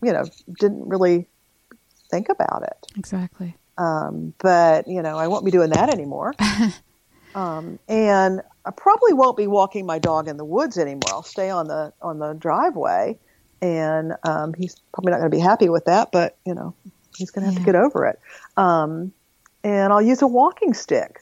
you 0.04 0.14
know, 0.14 0.26
didn't 0.60 0.88
really 0.88 1.28
think 2.12 2.30
about 2.30 2.64
it. 2.64 2.92
Exactly. 2.96 3.56
Um, 3.78 4.34
but, 4.38 4.88
you 4.88 5.02
know, 5.02 5.18
I 5.18 5.28
won't 5.28 5.46
be 5.46 5.52
doing 5.52 5.72
that 5.72 5.90
anymore. 5.90 6.36
um, 7.36 7.80
and 7.88 8.42
I 8.66 8.72
probably 8.72 9.14
won't 9.14 9.38
be 9.38 9.48
walking 9.48 9.86
my 9.86 9.98
dog 9.98 10.28
in 10.28 10.38
the 10.38 10.46
woods 10.46 10.78
anymore. 10.78 11.02
I'll 11.12 11.24
stay 11.24 11.50
on 11.50 11.68
the, 11.68 11.94
on 12.02 12.20
the 12.20 12.34
driveway 12.34 13.18
and, 13.62 14.14
um, 14.24 14.54
he's 14.54 14.76
probably 14.94 15.12
not 15.12 15.20
going 15.20 15.32
to 15.32 15.38
be 15.38 15.42
happy 15.42 15.70
with 15.70 15.86
that, 15.86 16.12
but, 16.12 16.38
you 16.46 16.54
know, 16.54 16.76
he's 17.18 17.32
going 17.32 17.44
to 17.44 17.48
have 17.48 17.56
Yeah. 17.56 17.60
to 17.60 17.66
get 17.66 17.76
over 17.76 18.06
it. 18.06 18.20
Um, 18.58 19.14
and 19.64 19.92
I'll 19.92 20.02
use 20.02 20.22
a 20.22 20.28
walking 20.28 20.74
stick 20.74 21.22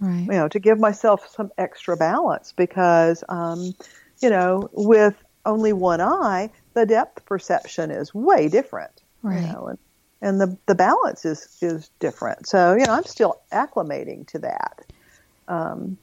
Right. 0.00 0.26
you 0.26 0.32
know, 0.32 0.48
to 0.48 0.60
give 0.60 0.78
myself 0.78 1.28
some 1.28 1.50
extra 1.58 1.96
balance 1.96 2.52
because, 2.56 3.24
um, 3.28 3.74
you 4.22 4.30
know, 4.30 4.68
with 4.72 5.16
only 5.44 5.72
one 5.72 6.00
eye, 6.00 6.50
the 6.74 6.86
depth 6.86 7.26
perception 7.26 7.90
is 7.90 8.14
way 8.14 8.48
different. 8.48 9.02
Right. 9.22 9.42
You 9.42 9.52
know, 9.52 9.66
and, 9.68 9.78
and 10.22 10.40
the, 10.40 10.56
the 10.66 10.74
balance 10.76 11.24
is, 11.24 11.58
is 11.60 11.90
different. 11.98 12.46
So, 12.46 12.74
you 12.74 12.86
know, 12.86 12.92
I'm 12.92 13.04
still 13.04 13.40
acclimating 13.52 14.26
to 14.28 14.38
that. 14.40 14.84
Um, 15.48 15.98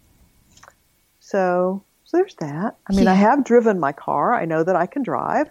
so, 1.19 1.83
so 2.15 2.19
there's 2.21 2.35
that. 2.35 2.77
I 2.87 2.93
mean, 2.93 3.07
I 3.07 3.13
have 3.13 3.43
driven 3.43 3.79
my 3.79 3.91
car. 3.91 4.33
I 4.33 4.45
know 4.45 4.63
that 4.63 4.75
I 4.75 4.85
can 4.85 5.03
drive. 5.03 5.49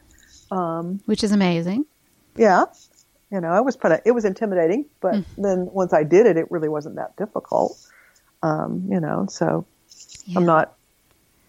Um, 0.50 1.00
Which 1.06 1.22
is 1.24 1.32
amazing. 1.32 1.86
yeah. 2.36 2.64
You 3.30 3.40
know, 3.40 3.56
it 3.56 3.64
was 3.64 3.74
kind 3.74 3.92
of, 3.94 4.00
it 4.04 4.12
was 4.12 4.24
intimidating, 4.24 4.86
but 5.00 5.24
then 5.36 5.66
once 5.72 5.92
I 5.92 6.04
did 6.04 6.26
it, 6.26 6.36
it 6.36 6.48
really 6.52 6.68
wasn't 6.68 6.96
that 6.96 7.16
difficult. 7.16 7.76
Um, 8.44 8.86
you 8.88 9.00
know, 9.00 9.26
so 9.28 9.66
Yeah. 10.24 10.38
I'm 10.38 10.46
not 10.46 10.74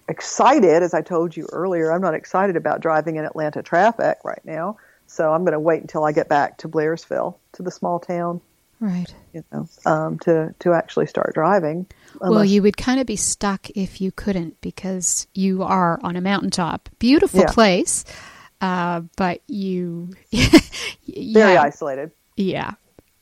excited, 0.08 0.82
as 0.82 0.94
I 0.96 1.02
told 1.02 1.38
you 1.38 1.48
earlier. 1.52 1.92
I'm 1.92 2.02
not 2.02 2.16
excited 2.16 2.56
about 2.56 2.80
driving 2.82 3.18
in 3.18 3.26
Atlanta 3.26 3.62
traffic 3.62 4.18
right 4.24 4.42
now. 4.46 4.78
So 5.06 5.32
I'm 5.32 5.42
going 5.42 5.54
to 5.54 5.60
wait 5.60 5.82
until 5.82 6.06
I 6.06 6.12
get 6.12 6.28
back 6.28 6.58
to 6.60 6.68
Blairsville, 6.70 7.36
to 7.54 7.62
the 7.64 7.72
small 7.72 8.00
town, 8.00 8.42
Right. 8.80 9.14
you 9.34 9.44
know, 9.52 9.68
um, 9.86 10.20
to 10.20 10.54
to 10.60 10.74
actually 10.74 11.08
start 11.08 11.34
driving. 11.34 11.88
Well, 12.22 12.44
you 12.46 12.62
would 12.62 12.78
kind 12.78 13.00
of 13.00 13.06
be 13.08 13.16
stuck 13.16 13.70
if 13.72 14.00
you 14.02 14.12
couldn't 14.12 14.60
because 14.62 15.28
you 15.34 15.64
are 15.64 16.00
on 16.04 16.16
a 16.16 16.22
mountaintop. 16.22 16.90
Beautiful 17.00 17.42
Yeah. 17.42 17.52
place, 17.52 18.06
uh, 18.62 19.02
but 19.18 19.42
you, 19.48 20.10
very 20.32 21.54
yeah, 21.54 21.62
isolated. 21.62 22.12
yeah, 22.36 22.74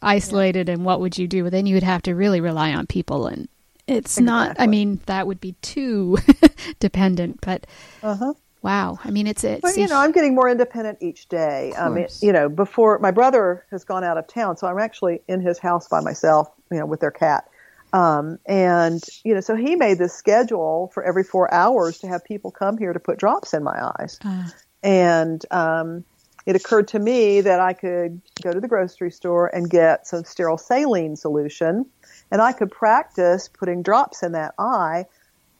isolated. 0.01 0.69
And 0.69 0.85
what 0.85 0.99
would 1.01 1.17
you 1.17 1.27
do? 1.27 1.49
Then 1.49 1.65
you 1.65 1.75
would 1.75 1.83
have 1.83 2.01
to 2.03 2.13
really 2.15 2.41
rely 2.41 2.73
on 2.73 2.87
people, 2.87 3.27
and 3.27 3.47
it's 3.87 4.19
not. 4.19 4.55
I 4.59 4.67
mean, 4.67 5.01
that 5.07 5.27
would 5.27 5.39
be 5.39 5.53
too 5.61 6.17
dependent. 6.79 7.39
But 7.41 7.65
Uh-huh. 8.01 8.33
Wow, 8.63 8.97
I 9.03 9.11
mean, 9.11 9.27
it's 9.27 9.43
it's 9.43 9.61
But 9.61 9.77
you 9.77 9.87
know, 9.87 9.99
I'm 9.99 10.11
getting 10.11 10.33
more 10.33 10.49
independent 10.49 10.99
each 11.01 11.27
day. 11.27 11.73
I 11.77 11.89
mean, 11.89 12.07
you 12.21 12.31
know, 12.31 12.49
before 12.49 12.97
my 12.99 13.11
brother 13.11 13.65
has 13.71 13.83
gone 13.83 14.03
out 14.03 14.17
of 14.17 14.27
town, 14.27 14.57
so 14.57 14.67
I'm 14.67 14.79
actually 14.79 15.21
in 15.27 15.41
his 15.41 15.59
house 15.59 15.87
by 15.87 15.99
myself, 15.99 16.47
you 16.71 16.79
know, 16.79 16.85
with 16.85 17.01
their 17.01 17.11
cat. 17.11 17.47
Um, 17.91 18.39
and 18.47 19.03
you 19.23 19.35
know, 19.35 19.41
so 19.41 19.55
he 19.55 19.75
made 19.75 19.99
this 19.99 20.13
schedule 20.13 20.89
for 20.93 21.03
every 21.03 21.23
four 21.23 21.53
hours 21.53 21.99
to 21.99 22.07
have 22.07 22.23
people 22.23 22.49
come 22.49 22.77
here 22.77 22.93
to 22.93 22.99
put 22.99 23.19
drops 23.19 23.53
in 23.53 23.63
my 23.63 23.91
eyes. 23.99 24.17
uh, 24.25 24.49
And 24.81 25.45
um, 25.51 26.03
it 26.45 26.55
occurred 26.55 26.87
to 26.89 26.99
me 26.99 27.41
that 27.41 27.59
I 27.59 27.73
could 27.73 28.21
go 28.41 28.51
to 28.51 28.59
the 28.59 28.67
grocery 28.67 29.11
store 29.11 29.47
and 29.47 29.69
get 29.69 30.07
some 30.07 30.23
sterile 30.23 30.57
saline 30.57 31.15
solution, 31.15 31.85
and 32.31 32.41
I 32.41 32.53
could 32.53 32.71
practice 32.71 33.47
putting 33.47 33.83
drops 33.83 34.23
in 34.23 34.31
that 34.31 34.55
eye, 34.57 35.05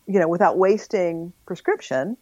you 0.08 0.20
know, 0.20 0.28
without 0.28 0.58
wasting 0.58 1.34
prescription. 1.46 2.18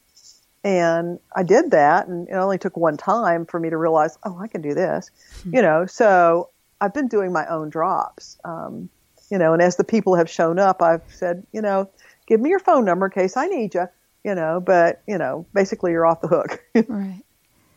And 0.64 1.20
I 1.36 1.44
did 1.44 1.72
that, 1.72 2.08
and 2.08 2.28
it 2.30 2.34
only 2.34 2.60
took 2.60 2.78
one 2.78 2.96
time 2.96 3.46
for 3.46 3.60
me 3.60 3.72
to 3.72 3.78
realize, 3.78 4.18
oh, 4.24 4.38
I 4.40 4.48
can 4.48 4.62
do 4.62 4.76
this, 4.76 5.10
you 5.46 5.62
know. 5.62 5.88
So 5.88 6.50
I've 6.80 6.94
been 6.94 7.08
doing 7.08 7.32
my 7.32 7.48
own 7.48 7.70
drops, 7.70 8.38
um, 8.44 8.90
you 9.32 9.40
know. 9.40 9.54
And 9.54 9.62
as 9.62 9.78
the 9.78 9.84
people 9.84 10.16
have 10.16 10.30
shown 10.30 10.60
up, 10.60 10.82
I've 10.82 11.02
said, 11.08 11.46
you 11.52 11.62
know, 11.62 11.90
give 12.28 12.40
me 12.40 12.50
your 12.50 12.60
phone 12.60 12.86
number 12.86 13.08
in 13.08 13.12
case 13.12 13.38
I 13.38 13.48
need 13.48 13.74
you, 13.74 13.88
you 14.24 14.36
know. 14.36 14.60
But 14.60 15.02
you 15.08 15.18
know, 15.18 15.48
basically, 15.54 15.92
you're 15.92 16.06
off 16.06 16.22
the 16.22 16.28
hook, 16.28 16.64
right. 16.88 17.24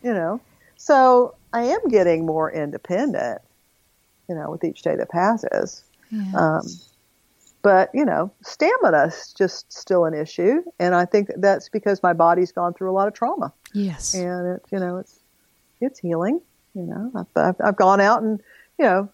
you 0.03 0.13
know. 0.13 0.39
So 0.77 1.33
I 1.53 1.63
am 1.63 1.87
getting 1.89 2.25
more 2.25 2.51
independent, 2.51 3.41
you 4.29 4.35
know, 4.35 4.51
with 4.51 4.63
each 4.63 4.83
day 4.83 4.95
that 4.95 5.09
passes. 5.09 5.83
Yeah. 6.11 6.31
Um, 6.35 6.67
but 7.65 7.89
you 7.95 8.05
know, 8.05 8.31
stamina's 8.43 9.33
just 9.35 9.73
still 9.73 10.05
an 10.05 10.13
issue, 10.13 10.61
and 10.77 10.93
I 10.93 11.05
think 11.05 11.31
that's 11.37 11.67
because 11.67 12.03
my 12.03 12.13
body's 12.13 12.51
gone 12.51 12.75
through 12.75 12.91
a 12.91 12.93
lot 12.93 13.07
of 13.07 13.15
trauma, 13.15 13.51
yes. 13.73 14.13
and 14.13 14.57
it, 14.57 14.61
you 14.71 14.77
know, 14.77 14.97
it's 14.97 15.19
it's 15.81 15.97
healing. 15.97 16.41
You 16.75 16.83
know, 16.83 17.11
I've, 17.15 17.25
I've, 17.35 17.55
I've 17.59 17.75
gone 17.75 18.01
out 18.01 18.21
and 18.21 18.39
you 18.77 18.85
know, 18.85 19.09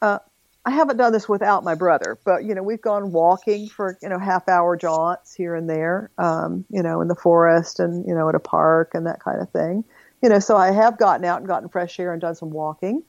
uh, 0.00 0.18
I 0.64 0.70
haven't 0.70 0.96
done 0.96 1.12
this 1.12 1.28
without 1.28 1.62
my 1.62 1.74
brother, 1.74 2.16
but 2.24 2.44
you 2.44 2.54
know, 2.54 2.62
we've 2.62 2.80
gone 2.80 3.12
walking 3.12 3.68
for 3.68 3.98
you 4.00 4.08
know 4.08 4.18
half 4.18 4.48
hour 4.48 4.78
jaunts 4.78 5.34
here 5.34 5.54
and 5.54 5.68
there, 5.68 6.10
um, 6.16 6.64
you 6.70 6.82
know, 6.82 7.02
in 7.02 7.08
the 7.08 7.14
forest 7.14 7.80
and 7.80 8.06
you 8.08 8.14
know 8.14 8.30
at 8.30 8.34
a 8.34 8.40
park 8.40 8.92
and 8.94 9.06
that 9.06 9.20
kind 9.20 9.42
of 9.42 9.50
thing. 9.50 9.84
You 10.22 10.30
know, 10.30 10.38
so 10.38 10.56
I 10.56 10.70
have 10.70 10.96
gotten 10.96 11.26
out 11.26 11.40
and 11.40 11.46
gotten 11.46 11.68
fresh 11.68 12.00
air 12.00 12.14
and 12.14 12.20
done 12.22 12.34
some 12.34 12.48
walking. 12.48 13.02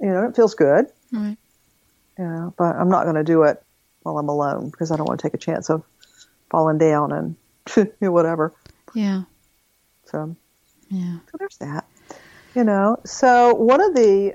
You 0.00 0.10
know, 0.10 0.22
it 0.28 0.36
feels 0.36 0.54
good. 0.54 0.86
Right. 1.10 1.36
Yeah, 2.16 2.50
but 2.56 2.76
I'm 2.76 2.88
not 2.88 3.02
going 3.02 3.16
to 3.16 3.24
do 3.24 3.42
it 3.42 3.60
while 4.02 4.18
I'm 4.18 4.28
alone 4.28 4.70
because 4.70 4.90
I 4.90 4.96
don't 4.96 5.06
want 5.08 5.20
to 5.20 5.26
take 5.26 5.34
a 5.34 5.38
chance 5.38 5.70
of 5.70 5.82
falling 6.50 6.78
down 6.78 7.12
and 7.12 7.36
whatever. 8.00 8.54
Yeah. 8.94 9.22
So, 10.06 10.36
Yeah. 10.88 11.18
so 11.30 11.36
there's 11.38 11.56
that. 11.58 11.86
You 12.54 12.64
know, 12.64 12.98
so 13.04 13.54
one 13.54 13.80
of 13.80 13.94
the 13.94 14.34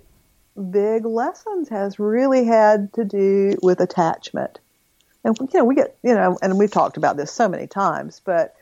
big 0.69 1.05
lessons 1.05 1.69
has 1.69 1.99
really 1.99 2.45
had 2.45 2.93
to 2.93 3.03
do 3.03 3.57
with 3.61 3.79
attachment. 3.81 4.59
And 5.23 5.35
you 5.39 5.59
know, 5.59 5.65
we 5.65 5.75
get, 5.75 5.97
you 6.03 6.13
know, 6.13 6.37
and 6.41 6.57
we've 6.59 6.71
talked 6.71 6.97
about 6.97 7.17
this 7.17 7.31
so 7.31 7.47
many 7.49 7.65
times, 7.65 8.21
but 8.23 8.55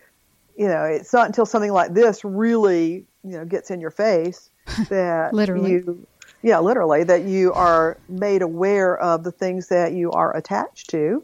you 0.57 0.67
know, 0.67 0.83
it's 0.83 1.11
not 1.11 1.25
until 1.27 1.45
something 1.45 1.71
like 1.71 1.93
this 1.93 2.23
really, 2.23 3.05
you 3.23 3.37
know, 3.37 3.45
gets 3.45 3.71
in 3.71 3.81
your 3.81 3.91
face 3.91 4.49
that 4.89 5.33
Literally. 5.33 5.71
you 5.71 6.07
yeah, 6.41 6.59
literally 6.59 7.03
that 7.03 7.23
you 7.23 7.53
are 7.53 7.97
made 8.09 8.41
aware 8.41 8.97
of 8.97 9.23
the 9.23 9.31
things 9.31 9.67
that 9.69 9.93
you 9.93 10.11
are 10.11 10.35
attached 10.35 10.89
to. 10.91 11.23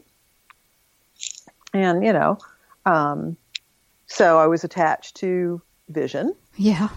And, 1.72 2.04
you 2.04 2.12
know, 2.12 2.38
Um, 2.86 3.36
so 4.06 4.38
I 4.38 4.46
was 4.46 4.64
attached 4.64 5.16
to 5.16 5.60
vision, 5.90 6.34
Yeah. 6.56 6.88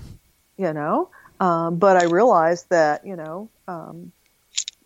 you 0.56 0.72
know, 0.72 1.10
um, 1.42 1.78
but 1.78 1.98
I 1.98 2.06
realized 2.06 2.70
that, 2.70 3.06
you 3.06 3.18
know, 3.18 3.50
um, 3.68 4.14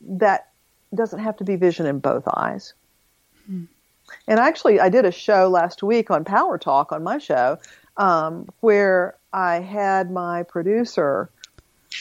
that 0.01 0.47
doesn't 0.95 1.19
have 1.19 1.37
to 1.37 1.43
be 1.43 1.57
vision 1.57 1.85
in 1.85 1.99
both 1.99 2.23
eyes. 2.27 2.73
And 4.27 4.39
actually, 4.39 4.79
I 4.79 4.89
did 4.89 5.05
a 5.05 5.11
show 5.11 5.47
last 5.47 5.83
week 5.83 6.09
on 6.09 6.23
Power 6.25 6.57
Talk 6.57 6.91
on 6.91 7.03
my 7.03 7.19
show 7.19 7.59
um, 7.97 8.47
where 8.61 9.17
I 9.31 9.59
had 9.59 10.09
my 10.09 10.41
producer 10.43 11.29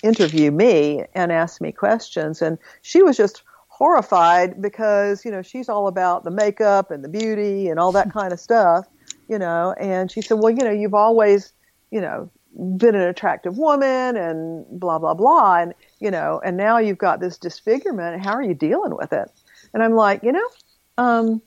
interview 0.03 0.51
me 0.51 1.05
and 1.15 1.33
ask 1.33 1.61
me 1.61 1.73
questions, 1.73 2.43
and 2.43 2.59
she 2.83 3.03
was 3.03 3.17
just 3.17 3.43
horrified 3.69 4.63
because 4.63 5.25
you 5.25 5.31
know 5.31 5.43
she's 5.43 5.69
all 5.69 5.89
about 5.89 6.25
the 6.25 6.31
makeup 6.31 6.91
and 6.91 7.03
the 7.03 7.09
beauty 7.09 7.69
and 7.69 7.81
all 7.81 7.93
that 7.93 8.13
kind 8.13 8.33
of 8.33 8.41
stuff, 8.41 8.87
you 9.29 9.39
know. 9.39 9.75
And 9.79 10.11
she 10.11 10.21
said, 10.21 10.39
"Well, 10.39 10.51
you 10.51 10.65
know, 10.65 10.71
you've 10.71 10.95
always, 10.95 11.53
you 11.91 12.01
know, 12.01 12.31
been 12.77 12.95
an 12.95 13.03
attractive 13.03 13.59
woman 13.59 14.17
and 14.17 14.67
blah 14.81 14.99
blah 14.99 15.15
blah, 15.15 15.57
and 15.59 15.75
you 16.01 16.11
know, 16.11 16.41
and 16.45 16.57
now 16.57 16.79
you've 16.79 16.99
got 16.99 17.21
this 17.21 17.39
disfigurement. 17.39 18.25
How 18.25 18.33
are 18.33 18.43
you 18.43 18.55
dealing 18.55 18.97
with 18.97 19.13
it?" 19.13 19.31
And 19.73 19.83
I'm 19.83 19.95
like, 19.95 20.23
you 20.23 20.33
know, 20.33 20.49
um, 20.99 21.43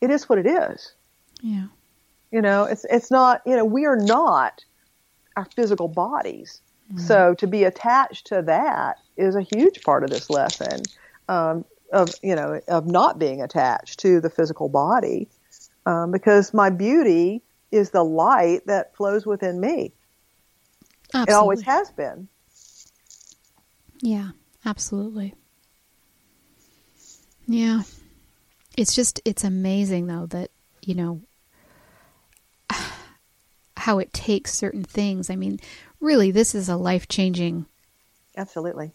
it 0.00 0.10
is 0.10 0.28
what 0.28 0.38
it 0.38 0.46
is. 0.46 0.92
Yeah. 1.42 1.66
You 2.32 2.42
know, 2.42 2.64
it's 2.64 2.84
it's 2.90 3.10
not. 3.10 3.42
You 3.46 3.56
know, 3.56 3.64
we 3.64 3.86
are 3.86 3.96
not 3.96 4.64
our 5.36 5.46
physical 5.56 5.88
bodies. 5.88 6.60
So 6.98 7.34
to 7.34 7.46
be 7.46 7.64
attached 7.64 8.26
to 8.28 8.42
that 8.42 8.98
is 9.16 9.36
a 9.36 9.42
huge 9.42 9.82
part 9.84 10.02
of 10.02 10.10
this 10.10 10.28
lesson 10.28 10.82
um, 11.28 11.64
of 11.92 12.10
you 12.22 12.34
know 12.34 12.60
of 12.68 12.86
not 12.86 13.18
being 13.18 13.42
attached 13.42 14.00
to 14.00 14.20
the 14.20 14.30
physical 14.30 14.68
body, 14.68 15.28
um, 15.86 16.10
because 16.10 16.52
my 16.52 16.70
beauty 16.70 17.42
is 17.70 17.90
the 17.90 18.02
light 18.02 18.66
that 18.66 18.96
flows 18.96 19.24
within 19.24 19.60
me. 19.60 19.92
Absolutely. 21.14 21.32
It 21.32 21.36
always 21.36 21.62
has 21.62 21.90
been. 21.90 22.28
Yeah, 24.00 24.30
absolutely. 24.64 25.34
Yeah. 27.46 27.82
It's 28.76 28.94
just, 28.94 29.20
it's 29.24 29.44
amazing 29.44 30.06
though 30.06 30.26
that, 30.26 30.50
you 30.82 30.94
know, 30.94 31.22
how 33.76 33.98
it 33.98 34.12
takes 34.12 34.54
certain 34.54 34.84
things. 34.84 35.30
I 35.30 35.36
mean, 35.36 35.58
really, 36.00 36.30
this 36.30 36.54
is 36.54 36.68
a 36.68 36.76
life 36.76 37.08
changing 37.08 37.66
Absolutely. 38.36 38.92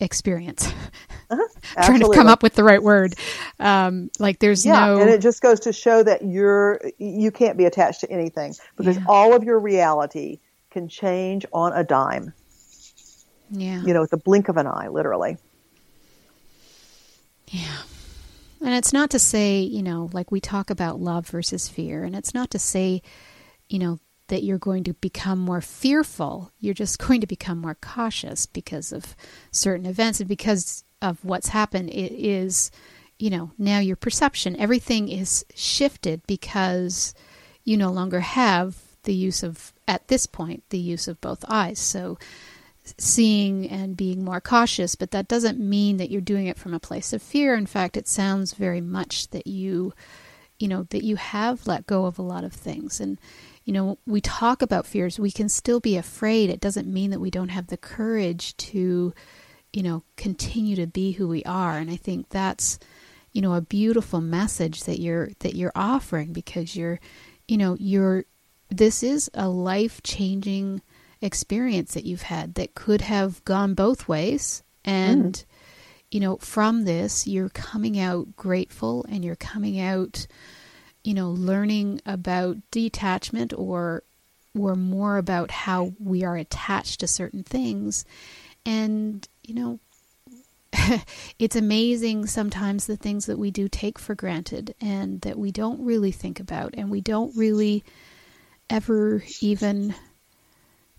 experience. 0.00 0.70
Uh-huh. 1.30 1.46
Trying 1.84 2.00
to 2.00 2.08
come 2.14 2.26
up 2.26 2.42
with 2.42 2.54
the 2.54 2.64
right 2.64 2.82
word. 2.82 3.14
Um, 3.60 4.10
like, 4.18 4.38
there's 4.38 4.64
Yeah, 4.64 4.86
no. 4.86 4.98
and 5.02 5.10
it 5.10 5.20
just 5.20 5.42
goes 5.42 5.60
to 5.60 5.74
show 5.74 6.02
that 6.02 6.22
you're 6.24 6.80
you 6.96 7.30
can't 7.30 7.58
be 7.58 7.66
attached 7.66 8.00
to 8.00 8.10
anything 8.10 8.54
because 8.78 8.96
Yeah. 8.96 9.04
all 9.06 9.34
of 9.36 9.44
your 9.44 9.58
reality 9.58 10.38
can 10.70 10.88
change 10.88 11.44
on 11.52 11.74
a 11.74 11.84
dime. 11.84 12.32
yeah. 13.50 13.82
You 13.82 13.92
know, 13.92 14.00
with 14.00 14.08
the 14.10 14.16
blink 14.16 14.48
of 14.48 14.56
an 14.56 14.66
eye, 14.66 14.88
literally. 14.88 15.36
Yeah. 17.48 17.82
And 18.60 18.74
it's 18.74 18.94
not 18.94 19.10
to 19.10 19.18
say, 19.18 19.60
you 19.60 19.82
know, 19.82 20.08
like 20.14 20.30
we 20.32 20.40
talk 20.40 20.70
about 20.70 20.98
love 20.98 21.26
versus 21.28 21.68
fear, 21.68 22.04
and 22.04 22.16
it's 22.16 22.32
not 22.32 22.50
to 22.52 22.58
say, 22.58 23.02
you 23.68 23.78
know, 23.78 24.00
that 24.28 24.44
you're 24.44 24.58
going 24.58 24.84
to 24.84 24.94
become 24.94 25.38
more 25.38 25.60
fearful. 25.60 26.52
You're 26.60 26.74
just 26.74 26.98
going 27.06 27.20
to 27.20 27.26
become 27.26 27.58
more 27.58 27.76
cautious 27.80 28.46
because 28.46 28.92
of 28.92 29.16
certain 29.50 29.86
events 29.86 30.20
and 30.20 30.28
because 30.28 30.84
of 31.02 31.24
what's 31.24 31.48
happened. 31.48 31.90
It 31.90 32.12
is, 32.12 32.70
you 33.18 33.30
know, 33.30 33.52
now 33.58 33.80
your 33.80 33.96
perception, 33.96 34.56
everything 34.56 35.08
is 35.08 35.44
shifted 35.54 36.22
because 36.26 37.14
you 37.64 37.76
no 37.76 37.90
longer 37.90 38.20
have 38.20 38.76
the 39.02 39.14
use 39.14 39.42
of, 39.42 39.72
at 39.86 40.08
this 40.08 40.26
point, 40.26 40.62
the 40.70 40.78
use 40.78 41.08
of 41.08 41.20
both 41.20 41.44
eyes. 41.48 41.78
So, 41.78 42.18
seeing 42.96 43.68
and 43.68 43.98
being 43.98 44.24
more 44.24 44.40
cautious, 44.40 44.94
but 44.94 45.10
that 45.10 45.28
doesn't 45.28 45.60
mean 45.60 45.98
that 45.98 46.10
you're 46.10 46.22
doing 46.22 46.46
it 46.46 46.56
from 46.56 46.72
a 46.72 46.80
place 46.80 47.12
of 47.12 47.20
fear. 47.20 47.54
In 47.54 47.66
fact, 47.66 47.98
it 47.98 48.08
sounds 48.08 48.54
very 48.54 48.80
much 48.80 49.28
that 49.28 49.46
you, 49.46 49.92
you 50.58 50.68
know, 50.68 50.84
that 50.84 51.04
you 51.04 51.16
have 51.16 51.66
let 51.66 51.86
go 51.86 52.06
of 52.06 52.18
a 52.18 52.22
lot 52.22 52.44
of 52.44 52.54
things. 52.54 52.98
And, 52.98 53.18
you 53.68 53.74
know, 53.74 53.98
we 54.06 54.22
talk 54.22 54.62
about 54.62 54.86
fears, 54.86 55.20
we 55.20 55.30
can 55.30 55.50
still 55.50 55.78
be 55.78 55.98
afraid. 55.98 56.48
It 56.48 56.58
doesn't 56.58 56.90
mean 56.90 57.10
that 57.10 57.20
we 57.20 57.30
don't 57.30 57.50
have 57.50 57.66
the 57.66 57.76
courage 57.76 58.56
to, 58.56 59.12
you 59.74 59.82
know, 59.82 60.04
continue 60.16 60.74
to 60.76 60.86
be 60.86 61.12
who 61.12 61.28
we 61.28 61.44
are. 61.44 61.76
And 61.76 61.90
I 61.90 61.96
think 61.96 62.30
that's, 62.30 62.78
you 63.32 63.42
know, 63.42 63.52
a 63.52 63.60
beautiful 63.60 64.22
message 64.22 64.84
that 64.84 65.02
you're 65.02 65.32
that 65.40 65.54
you're 65.54 65.72
offering 65.74 66.32
because 66.32 66.76
you're, 66.76 66.98
you 67.46 67.58
know, 67.58 67.76
you're 67.78 68.24
this 68.70 69.02
is 69.02 69.30
a 69.34 69.50
life-changing 69.50 70.80
experience 71.20 71.92
that 71.92 72.06
you've 72.06 72.22
had 72.22 72.54
that 72.54 72.74
could 72.74 73.02
have 73.02 73.44
gone 73.44 73.74
both 73.74 74.08
ways 74.08 74.62
and 74.82 75.34
mm. 75.34 75.44
you 76.10 76.20
know 76.20 76.36
from 76.36 76.84
this 76.84 77.26
you're 77.26 77.48
coming 77.50 77.98
out 77.98 78.34
grateful 78.36 79.04
and 79.10 79.24
you're 79.24 79.36
coming 79.36 79.80
out 79.80 80.26
you 81.04 81.14
know 81.14 81.30
learning 81.30 82.00
about 82.06 82.56
detachment 82.70 83.52
or 83.56 84.02
or 84.58 84.74
more 84.74 85.18
about 85.18 85.50
how 85.50 85.92
we 85.98 86.24
are 86.24 86.36
attached 86.36 87.00
to 87.00 87.06
certain 87.06 87.42
things 87.42 88.04
and 88.66 89.28
you 89.42 89.54
know 89.54 89.78
it's 91.38 91.56
amazing 91.56 92.26
sometimes 92.26 92.86
the 92.86 92.96
things 92.96 93.26
that 93.26 93.38
we 93.38 93.50
do 93.50 93.68
take 93.68 93.98
for 93.98 94.14
granted 94.14 94.74
and 94.80 95.20
that 95.22 95.38
we 95.38 95.50
don't 95.50 95.84
really 95.84 96.12
think 96.12 96.40
about 96.40 96.74
and 96.76 96.90
we 96.90 97.00
don't 97.00 97.34
really 97.36 97.82
ever 98.70 99.22
even 99.40 99.94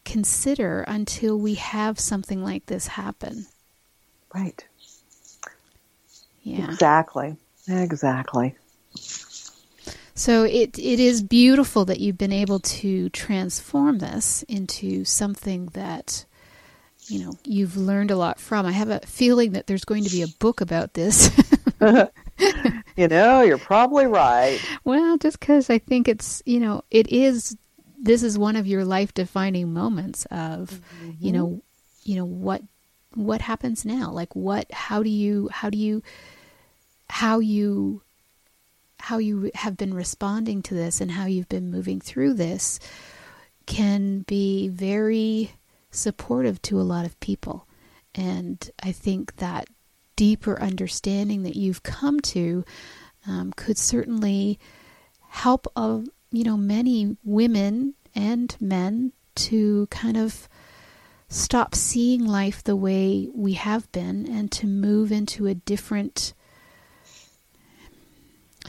consider 0.05 0.81
until 0.87 1.37
we 1.37 1.53
have 1.55 1.99
something 1.99 2.43
like 2.43 2.65
this 2.65 2.87
happen. 2.87 3.45
Right. 4.33 4.65
Yeah. 6.41 6.65
Exactly. 6.65 7.35
Exactly. 7.67 8.55
So 10.19 10.43
it 10.43 10.77
it 10.77 10.99
is 10.99 11.23
beautiful 11.23 11.85
that 11.85 12.01
you've 12.01 12.17
been 12.17 12.33
able 12.33 12.59
to 12.59 13.07
transform 13.11 13.99
this 13.99 14.43
into 14.49 15.05
something 15.05 15.67
that 15.67 16.25
you 17.07 17.19
know 17.19 17.37
you've 17.45 17.77
learned 17.77 18.11
a 18.11 18.17
lot 18.17 18.37
from. 18.37 18.65
I 18.65 18.73
have 18.73 18.89
a 18.89 18.99
feeling 19.05 19.53
that 19.53 19.67
there's 19.67 19.85
going 19.85 20.03
to 20.03 20.09
be 20.09 20.21
a 20.21 20.27
book 20.39 20.59
about 20.59 20.93
this. 20.93 21.31
You 22.95 23.07
know, 23.07 23.41
you're 23.41 23.57
probably 23.57 24.05
right. 24.07 24.59
well, 24.83 25.17
just 25.17 25.39
because 25.39 25.69
I 25.69 25.77
think 25.77 26.09
it's 26.09 26.43
you 26.45 26.59
know 26.59 26.83
it 26.91 27.07
is 27.07 27.55
this 27.97 28.23
is 28.23 28.37
one 28.37 28.57
of 28.57 28.67
your 28.67 28.83
life 28.83 29.13
defining 29.13 29.71
moments 29.71 30.25
of 30.25 30.81
mm-hmm. 31.01 31.11
you 31.17 31.31
know 31.31 31.63
you 32.03 32.17
know 32.17 32.25
what 32.25 32.61
what 33.13 33.39
happens 33.39 33.85
now 33.85 34.11
like 34.11 34.35
what 34.35 34.69
how 34.73 35.01
do 35.01 35.09
you 35.09 35.47
how 35.51 35.69
do 35.69 35.77
you 35.77 36.03
how 37.09 37.39
you 37.39 38.01
how 38.99 39.17
you 39.17 39.51
have 39.55 39.77
been 39.77 39.93
responding 39.93 40.61
to 40.63 40.73
this 40.73 41.01
and 41.01 41.11
how 41.11 41.25
you've 41.25 41.49
been 41.49 41.71
moving 41.71 41.99
through 41.99 42.33
this 42.33 42.79
can 43.65 44.19
be 44.21 44.67
very 44.67 45.51
supportive 45.91 46.61
to 46.61 46.79
a 46.79 46.83
lot 46.83 47.05
of 47.05 47.19
people. 47.19 47.67
And 48.15 48.69
i 48.83 48.91
think 48.91 49.37
that 49.37 49.67
deeper 50.15 50.61
understanding 50.61 51.43
that 51.43 51.55
you've 51.55 51.81
come 51.81 52.19
to 52.19 52.65
um, 53.25 53.53
could 53.55 53.77
certainly 53.77 54.59
help 55.29 55.65
uh, 55.77 55.99
you 56.31 56.43
know 56.43 56.57
many 56.57 57.15
women 57.23 57.93
and 58.13 58.57
men 58.59 59.13
to 59.35 59.87
kind 59.87 60.17
of 60.17 60.49
stop 61.29 61.73
seeing 61.73 62.25
life 62.25 62.61
the 62.63 62.75
way 62.75 63.29
we 63.33 63.53
have 63.53 63.89
been 63.93 64.27
and 64.29 64.51
to 64.51 64.67
move 64.67 65.09
into 65.11 65.47
a 65.47 65.53
different 65.53 66.33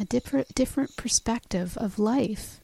a 0.01 0.05
different 0.05 0.55
different 0.55 0.97
perspective 0.97 1.77
of 1.77 1.99
life. 1.99 2.61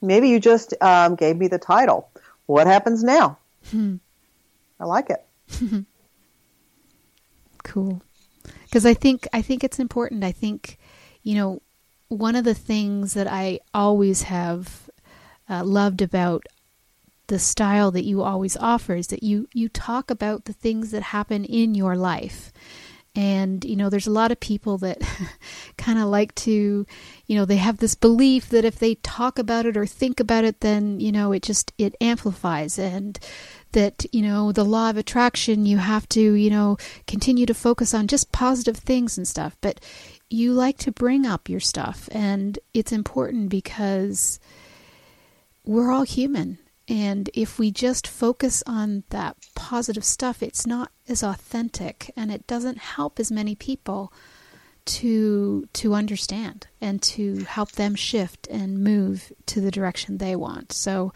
Maybe 0.00 0.28
you 0.28 0.40
just 0.40 0.74
um, 0.80 1.14
gave 1.14 1.36
me 1.36 1.46
the 1.48 1.58
title. 1.58 2.10
What 2.46 2.66
happens 2.66 3.04
now? 3.04 3.38
Hmm. 3.70 3.96
I 4.80 4.84
like 4.84 5.10
it. 5.10 5.24
Cool. 7.62 8.02
Because 8.64 8.84
I 8.86 8.94
think 8.94 9.28
I 9.32 9.42
think 9.42 9.62
it's 9.62 9.78
important. 9.78 10.24
I 10.24 10.32
think 10.32 10.78
you 11.22 11.34
know 11.34 11.62
one 12.08 12.36
of 12.36 12.44
the 12.44 12.54
things 12.54 13.14
that 13.14 13.26
I 13.26 13.60
always 13.72 14.22
have 14.22 14.90
uh, 15.48 15.64
loved 15.64 16.02
about 16.02 16.44
the 17.28 17.38
style 17.38 17.90
that 17.92 18.04
you 18.04 18.22
always 18.22 18.56
offer 18.56 18.94
is 18.94 19.06
that 19.08 19.22
you 19.22 19.48
you 19.52 19.68
talk 19.68 20.10
about 20.10 20.44
the 20.44 20.52
things 20.52 20.90
that 20.90 21.02
happen 21.02 21.44
in 21.44 21.74
your 21.74 21.96
life. 21.96 22.52
And 23.14 23.62
you 23.64 23.76
know, 23.76 23.90
there's 23.90 24.06
a 24.06 24.12
lot 24.12 24.32
of 24.32 24.40
people 24.40 24.78
that 24.78 25.02
kind 25.76 25.98
of 25.98 26.06
like 26.06 26.34
to, 26.36 26.86
you 27.26 27.36
know, 27.36 27.44
they 27.44 27.56
have 27.56 27.78
this 27.78 27.94
belief 27.94 28.48
that 28.48 28.64
if 28.64 28.78
they 28.78 28.94
talk 28.96 29.38
about 29.38 29.66
it 29.66 29.76
or 29.76 29.84
think 29.84 30.18
about 30.18 30.44
it, 30.44 30.60
then 30.60 30.98
you 30.98 31.12
know, 31.12 31.32
it 31.32 31.42
just 31.42 31.72
it 31.76 31.94
amplifies, 32.00 32.78
and 32.78 33.18
that 33.72 34.06
you 34.12 34.22
know, 34.22 34.50
the 34.52 34.64
law 34.64 34.88
of 34.88 34.96
attraction, 34.96 35.66
you 35.66 35.76
have 35.78 36.08
to, 36.10 36.20
you 36.20 36.48
know, 36.48 36.78
continue 37.06 37.44
to 37.44 37.54
focus 37.54 37.92
on 37.92 38.06
just 38.06 38.32
positive 38.32 38.78
things 38.78 39.18
and 39.18 39.28
stuff. 39.28 39.56
But 39.60 39.80
you 40.30 40.54
like 40.54 40.78
to 40.78 40.92
bring 40.92 41.26
up 41.26 41.50
your 41.50 41.60
stuff, 41.60 42.08
and 42.12 42.58
it's 42.72 42.92
important 42.92 43.50
because 43.50 44.40
we're 45.64 45.92
all 45.92 46.04
human. 46.04 46.58
And 46.92 47.30
if 47.32 47.58
we 47.58 47.70
just 47.70 48.06
focus 48.06 48.62
on 48.66 49.04
that 49.08 49.38
positive 49.54 50.04
stuff, 50.04 50.42
it's 50.42 50.66
not 50.66 50.92
as 51.08 51.22
authentic 51.22 52.12
and 52.18 52.30
it 52.30 52.46
doesn't 52.46 52.76
help 52.76 53.18
as 53.18 53.32
many 53.32 53.54
people 53.54 54.12
to 54.84 55.66
to 55.72 55.94
understand 55.94 56.66
and 56.82 57.00
to 57.00 57.44
help 57.44 57.72
them 57.72 57.94
shift 57.94 58.46
and 58.48 58.84
move 58.84 59.32
to 59.46 59.62
the 59.62 59.70
direction 59.70 60.18
they 60.18 60.36
want. 60.36 60.70
So 60.72 61.14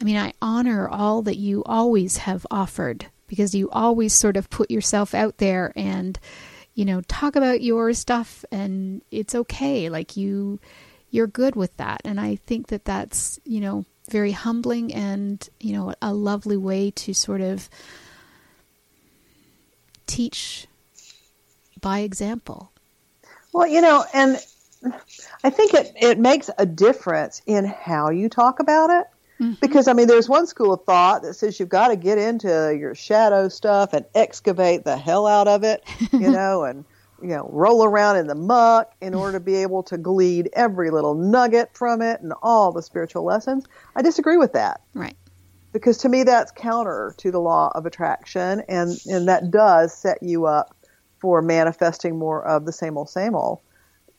I 0.00 0.04
mean 0.04 0.16
I 0.16 0.32
honor 0.40 0.88
all 0.88 1.20
that 1.22 1.36
you 1.36 1.62
always 1.66 2.18
have 2.18 2.46
offered 2.50 3.04
because 3.26 3.54
you 3.54 3.68
always 3.68 4.14
sort 4.14 4.38
of 4.38 4.48
put 4.48 4.70
yourself 4.70 5.14
out 5.14 5.36
there 5.36 5.74
and 5.76 6.18
you 6.72 6.86
know 6.86 7.02
talk 7.02 7.36
about 7.36 7.60
your 7.60 7.92
stuff 7.92 8.46
and 8.50 9.02
it's 9.10 9.34
okay 9.34 9.90
like 9.90 10.16
you 10.16 10.58
you're 11.10 11.26
good 11.26 11.54
with 11.54 11.76
that 11.76 12.00
and 12.06 12.18
I 12.18 12.36
think 12.36 12.68
that 12.68 12.86
that's 12.86 13.38
you 13.44 13.60
know 13.60 13.84
very 14.08 14.32
humbling 14.32 14.92
and 14.92 15.48
you 15.60 15.72
know 15.72 15.94
a 16.00 16.12
lovely 16.12 16.56
way 16.56 16.90
to 16.92 17.12
sort 17.12 17.40
of 17.40 17.68
teach 20.06 20.66
by 21.80 22.00
example. 22.00 22.72
Well, 23.52 23.66
you 23.66 23.80
know, 23.80 24.04
and 24.12 24.38
I 25.44 25.50
think 25.50 25.74
it, 25.74 25.92
it 25.96 26.18
makes 26.18 26.50
a 26.58 26.66
difference 26.66 27.42
in 27.46 27.64
how 27.64 28.10
you 28.10 28.28
talk 28.28 28.60
about 28.60 28.90
it. 28.90 29.06
Mm-hmm. 29.40 29.54
Because, 29.60 29.86
I 29.86 29.92
mean, 29.92 30.08
there's 30.08 30.28
one 30.28 30.48
school 30.48 30.74
of 30.74 30.84
thought 30.84 31.22
that 31.22 31.34
says 31.34 31.60
you've 31.60 31.68
got 31.68 31.88
to 31.88 31.96
get 31.96 32.18
into 32.18 32.76
your 32.76 32.94
shadow 32.96 33.48
stuff 33.48 33.92
and 33.92 34.04
excavate 34.14 34.84
the 34.84 34.96
hell 34.96 35.26
out 35.28 35.46
of 35.46 35.62
it, 35.62 35.84
you 36.12 36.30
know, 36.30 36.64
and 36.64 36.84
you 37.20 37.28
know, 37.28 37.48
roll 37.52 37.84
around 37.84 38.16
in 38.16 38.26
the 38.26 38.34
muck 38.34 38.92
in 39.00 39.14
order 39.14 39.38
to 39.38 39.44
be 39.44 39.56
able 39.56 39.82
to 39.84 39.98
glean 39.98 40.48
every 40.52 40.90
little 40.90 41.14
nugget 41.14 41.70
from 41.74 42.00
it 42.02 42.20
and 42.20 42.32
all 42.42 42.72
the 42.72 42.82
spiritual 42.82 43.24
lessons. 43.24 43.66
I 43.96 44.02
disagree 44.02 44.36
with 44.36 44.52
that. 44.52 44.82
Right. 44.94 45.16
Because 45.72 45.98
to 45.98 46.08
me, 46.08 46.22
that's 46.22 46.50
counter 46.52 47.14
to 47.18 47.30
the 47.30 47.40
law 47.40 47.70
of 47.74 47.86
attraction, 47.86 48.62
and, 48.68 48.98
and 49.06 49.28
that 49.28 49.50
does 49.50 49.92
set 49.92 50.22
you 50.22 50.46
up 50.46 50.74
for 51.18 51.42
manifesting 51.42 52.18
more 52.18 52.44
of 52.46 52.64
the 52.64 52.72
same 52.72 52.96
old, 52.96 53.10
same 53.10 53.34
old. 53.34 53.60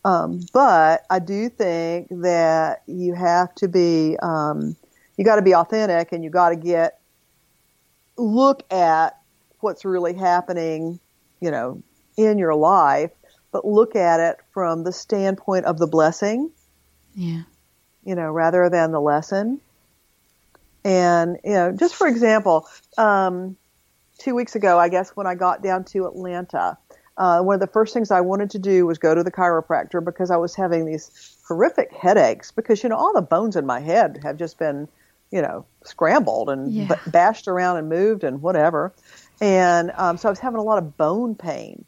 Um, 0.05 0.41
but 0.53 1.05
I 1.09 1.19
do 1.19 1.49
think 1.49 2.07
that 2.09 2.83
you 2.87 3.13
have 3.13 3.53
to 3.55 3.67
be, 3.67 4.17
um, 4.21 4.75
you 5.17 5.25
got 5.25 5.37
to 5.37 5.41
be 5.41 5.55
authentic 5.55 6.11
and 6.11 6.23
you 6.23 6.29
got 6.29 6.49
to 6.49 6.55
get, 6.55 6.99
look 8.17 8.63
at 8.71 9.17
what's 9.59 9.83
really 9.83 10.13
happening, 10.13 10.99
you 11.41 11.51
know, 11.51 11.81
in 12.19 12.37
your 12.37 12.55
life, 12.55 13.11
but 13.51 13.65
look 13.65 13.95
at 13.95 14.19
it 14.19 14.37
from 14.53 14.83
the 14.83 14.91
standpoint 14.91 15.65
of 15.65 15.79
the 15.79 15.87
blessing. 15.87 16.51
Yeah. 17.15 17.43
You 18.03 18.15
know, 18.15 18.29
rather 18.31 18.69
than 18.69 18.91
the 18.91 19.01
lesson. 19.01 19.61
And, 20.83 21.37
you 21.43 21.53
know, 21.53 21.71
just 21.71 21.95
for 21.95 22.07
example, 22.07 22.67
um, 22.97 23.57
two 24.17 24.35
weeks 24.35 24.55
ago, 24.55 24.79
I 24.79 24.89
guess 24.89 25.09
when 25.11 25.27
I 25.27 25.35
got 25.35 25.61
down 25.61 25.83
to 25.85 26.05
Atlanta, 26.07 26.77
uh, 27.17 27.41
one 27.41 27.53
of 27.53 27.59
the 27.59 27.67
first 27.67 27.93
things 27.93 28.11
I 28.11 28.21
wanted 28.21 28.51
to 28.51 28.59
do 28.59 28.85
was 28.85 28.97
go 28.97 29.13
to 29.13 29.23
the 29.23 29.31
chiropractor 29.31 30.03
because 30.03 30.31
I 30.31 30.37
was 30.37 30.55
having 30.55 30.85
these 30.85 31.35
horrific 31.47 31.91
headaches 31.91 32.51
because, 32.51 32.81
you 32.81 32.89
know, 32.89 32.95
all 32.95 33.13
the 33.13 33.21
bones 33.21 33.55
in 33.55 33.65
my 33.65 33.81
head 33.81 34.21
have 34.23 34.37
just 34.37 34.57
been, 34.57 34.87
you 35.31 35.41
know, 35.41 35.65
scrambled 35.83 36.49
and 36.49 36.71
yeah. 36.71 36.87
b- 36.87 37.11
bashed 37.11 37.47
around 37.47 37.77
and 37.77 37.89
moved 37.89 38.23
and 38.23 38.41
whatever. 38.41 38.93
And 39.41 39.91
um, 39.95 40.17
so 40.17 40.29
I 40.29 40.31
was 40.31 40.39
having 40.39 40.59
a 40.59 40.63
lot 40.63 40.77
of 40.77 40.95
bone 40.97 41.35
pain 41.35 41.83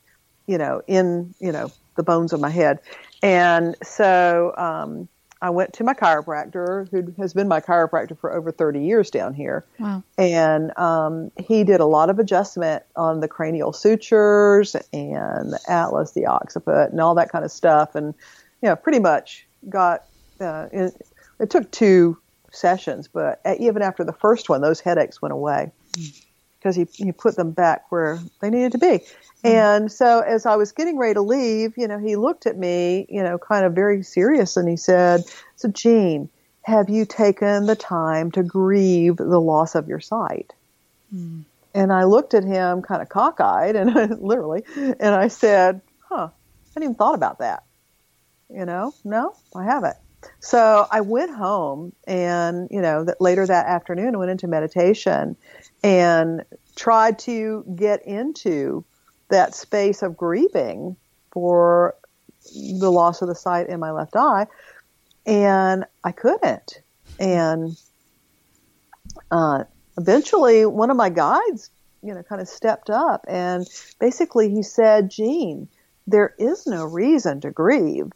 you 0.48 0.58
know, 0.58 0.82
in, 0.88 1.34
you 1.40 1.52
know, 1.52 1.72
the 1.96 2.04
bones 2.04 2.34
of 2.34 2.40
my 2.40 2.50
head. 2.50 2.80
And 3.22 3.76
so 3.84 4.54
um, 4.58 5.08
I 5.42 5.50
went 5.50 5.74
to 5.74 5.84
my 5.84 5.94
chiropractor, 5.94 6.90
who 6.90 7.14
has 7.22 7.34
been 7.34 7.48
my 7.48 7.60
chiropractor 7.60 8.18
for 8.18 8.34
over 8.34 8.52
30 8.52 8.82
years 8.84 9.10
down 9.10 9.34
here. 9.34 9.66
Wow. 9.80 10.04
And 10.18 10.78
um, 10.78 11.32
he 11.38 11.64
did 11.64 11.80
a 11.80 11.86
lot 11.86 12.10
of 12.10 12.20
adjustment 12.20 12.84
on 12.96 13.20
the 13.20 13.28
cranial 13.28 13.74
sutures 13.74 14.76
and 14.94 15.54
the 15.54 15.60
atlas, 15.68 16.12
the 16.12 16.26
occiput, 16.26 16.92
and 16.92 17.02
all 17.02 17.16
that 17.16 17.32
kind 17.32 17.46
of 17.46 17.52
stuff. 17.52 17.96
And, 17.96 18.14
you 18.62 18.70
know, 18.70 18.76
pretty 18.76 19.00
much 19.00 19.46
got, 19.70 20.06
uh, 20.40 20.68
it, 20.72 20.94
it 21.40 21.50
took 21.50 21.70
two 21.72 22.18
sessions, 22.52 23.08
but 23.08 23.42
even 23.60 23.82
after 23.82 24.04
the 24.04 24.14
first 24.14 24.50
one, 24.50 24.62
those 24.62 24.80
headaches 24.80 25.22
went 25.22 25.34
away. 25.34 25.72
Mm 25.94 26.26
because 26.62 26.76
he, 26.76 26.88
he 26.94 27.12
put 27.12 27.36
them 27.36 27.52
back 27.52 27.92
where 27.92 28.20
they 28.40 28.52
needed 28.52 28.74
to 28.74 28.78
be. 28.78 28.86
Mm-hmm. 28.86 29.48
And 29.48 29.92
so 29.92 30.20
as 30.20 30.46
I 30.46 30.56
was 30.56 30.72
getting 30.72 30.98
ready 30.98 31.16
to 31.16 31.22
leave, 31.22 31.74
you 31.76 31.88
know, 31.88 31.98
he 31.98 32.16
looked 32.16 32.46
at 32.46 32.56
me, 32.56 33.08
you 33.10 33.24
know, 33.24 33.40
kind 33.40 33.66
of 33.66 33.74
very 33.74 34.04
serious 34.04 34.58
and 34.58 34.70
he 34.70 34.78
said, 34.78 35.24
so 35.56 35.70
Jean, 35.70 36.30
have 36.62 36.90
you 36.90 37.06
taken 37.06 37.66
the 37.66 37.76
time 37.76 38.32
to 38.32 38.44
grieve 38.44 39.18
the 39.18 39.42
loss 39.42 39.74
of 39.74 39.88
your 39.88 40.00
sight? 40.00 40.54
Mm. 41.14 41.46
And 41.74 41.92
I 41.92 42.04
looked 42.04 42.36
at 42.36 42.44
him 42.44 42.84
kind 42.84 43.02
of 43.02 43.10
cockeyed 43.10 43.76
and 43.76 44.22
literally, 44.22 44.64
and 44.76 45.16
I 45.16 45.30
said, 45.30 45.82
huh, 46.08 46.30
I 46.30 46.70
hadn't 46.76 46.84
even 46.84 46.96
thought 46.96 47.16
about 47.16 47.40
that. 47.40 47.64
You 48.50 48.66
know, 48.66 48.94
no, 49.04 49.34
I 49.56 49.64
haven't. 49.64 49.98
So 50.40 50.88
I 50.92 51.02
went 51.02 51.32
home 51.32 51.94
and, 52.06 52.68
you 52.72 52.82
know, 52.82 53.04
that 53.04 53.22
later 53.22 53.46
that 53.46 53.66
afternoon 53.68 54.16
I 54.16 54.18
went 54.18 54.32
into 54.32 54.48
meditation 54.48 55.36
and 55.84 56.44
tried 56.76 57.20
to 57.20 57.64
get 57.76 58.06
into 58.06 58.84
that 59.30 59.56
space 59.56 60.02
of 60.02 60.18
grieving 60.18 60.96
for 61.32 61.96
the 62.54 62.92
loss 62.92 63.22
of 63.22 63.28
the 63.28 63.36
sight 63.36 63.68
in 63.68 63.80
my 63.80 63.92
left 63.92 64.16
eye. 64.16 64.48
And 65.26 65.86
I 66.04 66.12
couldn't. 66.12 66.82
And 67.20 67.78
uh, 69.30 69.66
eventually 69.98 70.66
one 70.66 70.90
of 70.90 70.98
my 70.98 71.10
guides, 71.10 71.70
you 72.02 72.14
know, 72.14 72.24
kind 72.24 72.42
of 72.42 72.48
stepped 72.48 72.90
up 72.90 73.26
and 73.28 73.68
basically 74.00 74.50
he 74.50 74.64
said, 74.64 75.12
Jean, 75.12 75.68
there 76.08 76.34
is 76.40 76.66
no 76.66 76.86
reason 76.86 77.42
to 77.42 77.52
grieve 77.52 78.12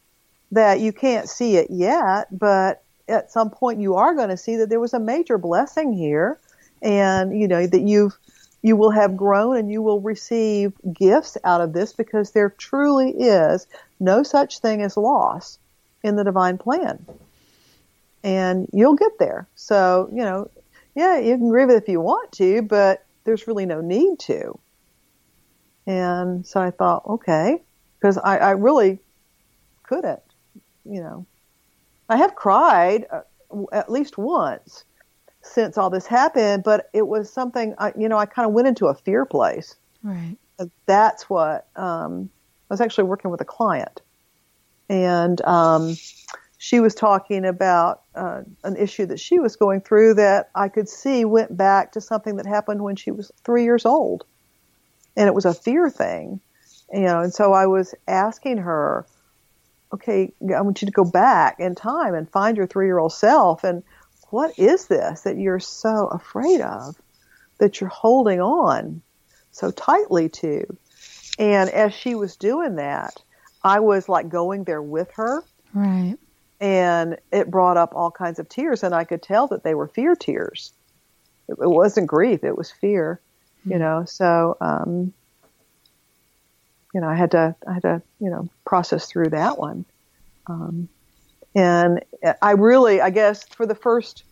that 0.56 0.80
you 0.80 0.92
can't 0.92 1.30
see 1.30 1.58
it 1.58 1.68
yet, 1.70 2.28
but 2.38 2.82
at 3.08 3.32
some 3.32 3.50
point 3.50 3.80
you 3.80 3.96
are 3.96 4.16
going 4.16 4.30
to 4.30 4.38
see 4.38 4.58
that 4.58 4.70
there 4.70 4.80
was 4.80 4.94
a 4.94 5.00
major 5.00 5.38
blessing 5.38 5.94
here 5.94 6.40
and 6.82 7.40
you 7.40 7.48
know 7.48 7.68
that 7.68 7.82
you've 7.82 8.18
you 8.64 8.76
will 8.76 8.90
have 8.90 9.16
grown 9.16 9.58
and 9.58 9.72
you 9.72 9.82
will 9.84 10.02
receive 10.02 10.74
gifts 10.92 11.38
out 11.44 11.62
of 11.62 11.72
this 11.72 11.94
because 11.94 12.32
there 12.32 12.50
truly 12.50 13.12
is 13.12 13.68
no 14.00 14.24
such 14.24 14.58
thing 14.58 14.82
as 14.82 14.98
loss 14.98 15.60
in 16.02 16.16
the 16.16 16.24
divine 16.24 16.58
plan. 16.58 17.06
And 18.24 18.68
you'll 18.74 18.96
get 18.96 19.20
there. 19.20 19.48
So, 19.54 20.10
you 20.12 20.24
know, 20.24 20.50
yeah, 20.96 21.20
you 21.20 21.38
can 21.38 21.50
grieve 21.50 21.70
it 21.70 21.76
if 21.76 21.88
you 21.88 22.02
want 22.02 22.32
to, 22.34 22.64
but 22.64 23.06
there's 23.24 23.46
really 23.46 23.68
no 23.68 23.82
need 23.82 24.18
to. 24.22 24.58
And 25.86 26.44
so 26.48 26.60
I 26.60 26.72
thought, 26.72 27.06
okay, 27.06 27.62
because 28.00 28.18
I, 28.18 28.38
I 28.38 28.52
really 28.52 28.98
couldn't, 29.84 30.24
you 30.86 31.02
know. 31.02 31.26
I 32.08 32.18
have 32.18 32.36
cried 32.36 33.08
uh, 33.12 33.22
at 33.72 33.92
least 33.92 34.18
once 34.18 34.86
since 35.42 35.78
all 35.78 35.90
this 35.90 36.08
happened, 36.08 36.64
but 36.64 36.90
it 36.94 37.08
was 37.08 37.32
something, 37.32 37.76
I, 37.78 37.94
you 37.98 38.10
know, 38.10 38.18
I 38.18 38.26
kind 38.26 38.48
of 38.48 38.54
went 38.54 38.68
into 38.68 38.88
a 38.88 38.96
fear 38.96 39.26
place. 39.26 39.76
Right. 40.04 40.38
That's 40.86 41.30
what, 41.30 41.68
um, 41.76 42.30
I 42.70 42.74
was 42.74 42.82
actually 42.82 43.04
working 43.06 43.30
with 43.30 43.42
a 43.42 43.46
client 43.46 44.02
and, 44.90 45.40
um, 45.46 45.96
she 46.58 46.80
was 46.80 46.96
talking 46.96 47.46
about 47.46 48.02
uh, 48.16 48.42
an 48.64 48.76
issue 48.78 49.06
that 49.08 49.20
she 49.20 49.38
was 49.38 49.56
going 49.56 49.82
through 49.82 50.16
that 50.16 50.50
I 50.56 50.68
could 50.68 50.90
see 50.90 51.24
went 51.24 51.56
back 51.56 51.92
to 51.92 52.02
something 52.02 52.38
that 52.38 52.48
happened 52.48 52.82
when 52.82 52.96
she 52.96 53.12
was 53.12 53.32
three 53.44 53.66
years 53.66 53.86
old. 53.86 54.26
And 55.16 55.28
it 55.28 55.36
was 55.36 55.46
a 55.46 55.54
fear 55.54 55.92
thing, 55.92 56.40
you 56.92 57.02
know, 57.02 57.22
and 57.22 57.34
so 57.34 57.54
I 57.54 57.68
was 57.68 57.94
asking 58.08 58.58
her, 58.58 59.06
okay, 59.94 60.34
I 60.56 60.62
want 60.62 60.82
you 60.82 60.88
to 60.88 60.92
go 60.92 61.06
back 61.06 61.60
in 61.60 61.76
time 61.76 62.14
and 62.14 62.30
find 62.30 62.58
your 62.58 62.68
three 62.68 62.88
year 62.88 62.98
old 62.98 63.14
self 63.14 63.64
and 63.64 63.84
what 64.30 64.58
is 64.60 64.88
this 64.88 65.22
that 65.22 65.38
you're 65.38 65.60
so 65.60 66.08
afraid 66.08 66.62
of 66.62 66.96
that 67.60 67.80
you're 67.80 67.90
holding 67.90 68.42
on 68.42 69.02
so 69.52 69.72
tightly 69.72 70.30
to? 70.30 70.66
And 71.38 71.70
as 71.70 71.94
she 71.94 72.16
was 72.16 72.36
doing 72.36 72.76
that, 72.76 73.22
I 73.64 73.80
was 73.80 74.10
like 74.10 74.30
going 74.30 74.64
there 74.64 74.82
with 74.82 75.12
her. 75.16 75.44
Right. 75.74 76.18
And 76.60 77.18
it 77.32 77.52
brought 77.52 77.78
up 77.78 77.94
all 77.96 78.12
kinds 78.12 78.40
of 78.40 78.48
tears, 78.48 78.84
and 78.84 78.96
I 78.96 79.04
could 79.04 79.22
tell 79.22 79.48
that 79.48 79.64
they 79.64 79.76
were 79.76 79.88
fear 79.88 80.16
tears. 80.16 80.74
It, 81.48 81.58
it 81.62 81.70
wasn't 81.70 82.08
grief, 82.08 82.44
it 82.44 82.58
was 82.58 82.72
fear, 82.72 83.20
mm-hmm. 83.62 83.74
you 83.74 83.80
know. 83.80 84.06
So, 84.06 84.58
um, 84.62 85.14
you 86.96 87.02
know, 87.02 87.10
I 87.10 87.16
had 87.16 87.32
to, 87.32 87.54
I 87.68 87.74
had 87.74 87.82
to, 87.82 88.02
you 88.22 88.30
know, 88.30 88.48
process 88.66 89.08
through 89.08 89.32
that 89.32 89.58
one. 89.58 89.84
Um, 90.48 90.88
and 91.54 92.02
I 92.42 92.52
really, 92.52 93.02
I 93.02 93.10
guess, 93.10 93.44
for 93.50 93.66
the 93.66 93.76
first 93.76 94.24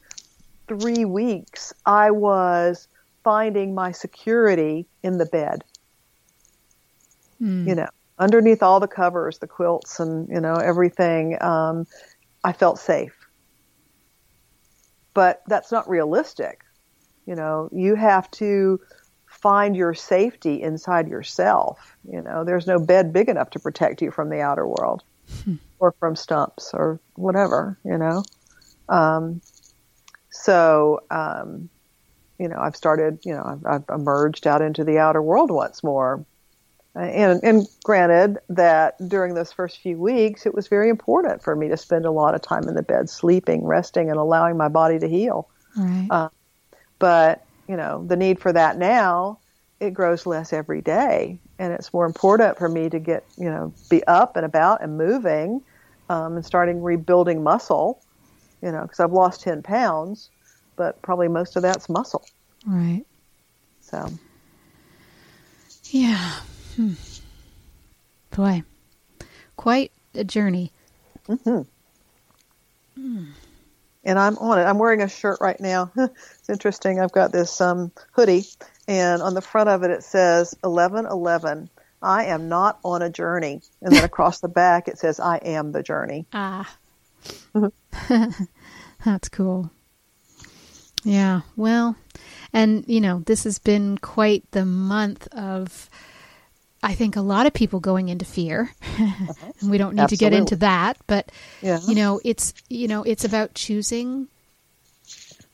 three 0.69 1.03
weeks, 1.03 1.73
I 1.85 2.11
was 2.11 2.87
finding 3.21 3.75
my 3.75 3.91
security 3.91 4.85
in 5.03 5.17
the 5.17 5.25
bed. 5.25 5.65
Mm. 7.41 7.67
You 7.67 7.75
know, 7.75 7.89
underneath 8.17 8.63
all 8.63 8.79
the 8.79 8.87
covers, 8.87 9.39
the 9.39 9.47
quilts, 9.47 9.99
and 9.99 10.29
you 10.29 10.39
know 10.39 10.55
everything, 10.55 11.41
um, 11.43 11.85
I 12.45 12.53
felt 12.53 12.79
safe. 12.79 13.27
But 15.13 15.43
that's 15.47 15.69
not 15.69 15.89
realistic. 15.89 16.61
You 17.25 17.35
know, 17.35 17.67
you 17.73 17.95
have 17.95 18.31
to 18.31 18.79
find 19.43 19.75
your 19.75 19.93
safety 19.93 20.61
inside 20.61 21.09
yourself. 21.09 21.97
You 22.09 22.21
know, 22.21 22.45
there's 22.45 22.65
no 22.65 22.79
bed 22.79 23.11
big 23.11 23.27
enough 23.27 23.49
to 23.51 23.59
protect 23.59 24.01
you 24.01 24.09
from 24.09 24.29
the 24.29 24.39
outer 24.39 24.65
world 24.65 25.03
or 25.79 25.91
from 25.99 26.15
stumps 26.15 26.73
or 26.73 27.01
whatever. 27.15 27.77
You 27.83 27.97
know, 27.97 28.23
um, 28.87 29.41
so 30.31 31.03
um, 31.11 31.69
you 32.39 32.47
know, 32.47 32.57
I've 32.57 32.77
started. 32.77 33.19
You 33.25 33.33
know, 33.33 33.43
I've, 33.43 33.65
I've 33.65 33.99
emerged 33.99 34.47
out 34.47 34.61
into 34.61 34.85
the 34.85 34.97
outer 34.97 35.21
world 35.21 35.51
once 35.51 35.83
more. 35.83 36.25
And, 36.95 37.43
and 37.43 37.67
granted 37.83 38.37
that 38.49 38.95
during 39.09 39.33
those 39.33 39.51
first 39.51 39.79
few 39.79 39.97
weeks, 39.97 40.45
it 40.45 40.53
was 40.53 40.67
very 40.67 40.89
important 40.89 41.41
for 41.41 41.55
me 41.55 41.67
to 41.69 41.75
spend 41.75 42.05
a 42.05 42.11
lot 42.11 42.35
of 42.35 42.43
time 42.43 42.67
in 42.67 42.75
the 42.75 42.83
bed, 42.83 43.09
sleeping, 43.09 43.65
resting, 43.65 44.11
and 44.11 44.19
allowing 44.19 44.57
my 44.57 44.67
body 44.67 44.99
to 44.99 45.09
heal. 45.09 45.49
Right. 45.75 46.07
Uh, 46.11 46.29
but 46.99 47.43
you 47.67 47.77
know, 47.77 48.05
the 48.07 48.15
need 48.15 48.39
for 48.39 48.51
that 48.53 48.77
now, 48.77 49.39
it 49.79 49.93
grows 49.93 50.25
less 50.25 50.53
every 50.53 50.81
day, 50.81 51.39
and 51.59 51.73
it's 51.73 51.93
more 51.93 52.05
important 52.05 52.57
for 52.57 52.69
me 52.69 52.89
to 52.89 52.99
get 52.99 53.25
you 53.37 53.49
know 53.49 53.73
be 53.89 54.03
up 54.05 54.35
and 54.35 54.45
about 54.45 54.81
and 54.81 54.97
moving, 54.97 55.61
um, 56.09 56.35
and 56.35 56.45
starting 56.45 56.81
rebuilding 56.81 57.43
muscle. 57.43 58.01
You 58.61 58.71
know, 58.71 58.83
because 58.83 58.99
I've 58.99 59.11
lost 59.11 59.41
ten 59.41 59.61
pounds, 59.61 60.29
but 60.75 61.01
probably 61.01 61.27
most 61.27 61.55
of 61.55 61.61
that's 61.61 61.89
muscle. 61.89 62.25
Right. 62.65 63.05
So. 63.81 64.07
Yeah. 65.85 66.39
Hmm. 66.75 66.93
Boy, 68.35 68.63
quite 69.57 69.91
a 70.15 70.23
journey. 70.23 70.71
Mm-hmm. 71.27 71.61
Mm. 72.99 73.27
And 74.03 74.19
I'm 74.19 74.37
on 74.37 74.59
it. 74.59 74.63
I'm 74.63 74.79
wearing 74.79 75.01
a 75.01 75.07
shirt 75.07 75.39
right 75.39 75.59
now. 75.59 75.91
it's 75.95 76.49
interesting. 76.49 76.99
I've 76.99 77.11
got 77.11 77.31
this 77.31 77.61
um, 77.61 77.91
hoodie, 78.11 78.45
and 78.87 79.21
on 79.21 79.33
the 79.33 79.41
front 79.41 79.69
of 79.69 79.83
it 79.83 79.91
it 79.91 80.03
says 80.03 80.55
1111. 80.61 81.69
I 82.01 82.25
am 82.25 82.49
not 82.49 82.79
on 82.83 83.01
a 83.01 83.09
journey. 83.09 83.61
And 83.81 83.95
then 83.95 84.03
across 84.03 84.41
the 84.41 84.49
back 84.49 84.87
it 84.87 84.99
says 84.99 85.19
I 85.19 85.37
am 85.37 85.71
the 85.71 85.83
journey. 85.83 86.25
Ah. 86.33 86.75
That's 89.05 89.29
cool. 89.29 89.71
Yeah. 91.03 91.41
Well, 91.55 91.95
and 92.51 92.83
you 92.87 93.01
know, 93.01 93.23
this 93.25 93.45
has 93.45 93.59
been 93.59 93.97
quite 93.97 94.49
the 94.51 94.65
month 94.65 95.27
of 95.33 95.89
I 96.83 96.93
think 96.93 97.15
a 97.15 97.21
lot 97.21 97.45
of 97.47 97.53
people 97.53 97.79
going 97.79 98.09
into 98.09 98.25
fear, 98.25 98.69
uh-huh. 98.81 99.33
and 99.61 99.71
we 99.71 99.77
don't 99.77 99.95
need 99.95 100.01
Absolutely. 100.01 100.17
to 100.17 100.29
get 100.31 100.33
into 100.33 100.55
that. 100.57 100.97
But 101.07 101.31
yeah. 101.61 101.79
you 101.87 101.95
know, 101.95 102.19
it's 102.25 102.53
you 102.67 102.87
know, 102.87 103.03
it's 103.03 103.23
about 103.23 103.53
choosing 103.55 104.27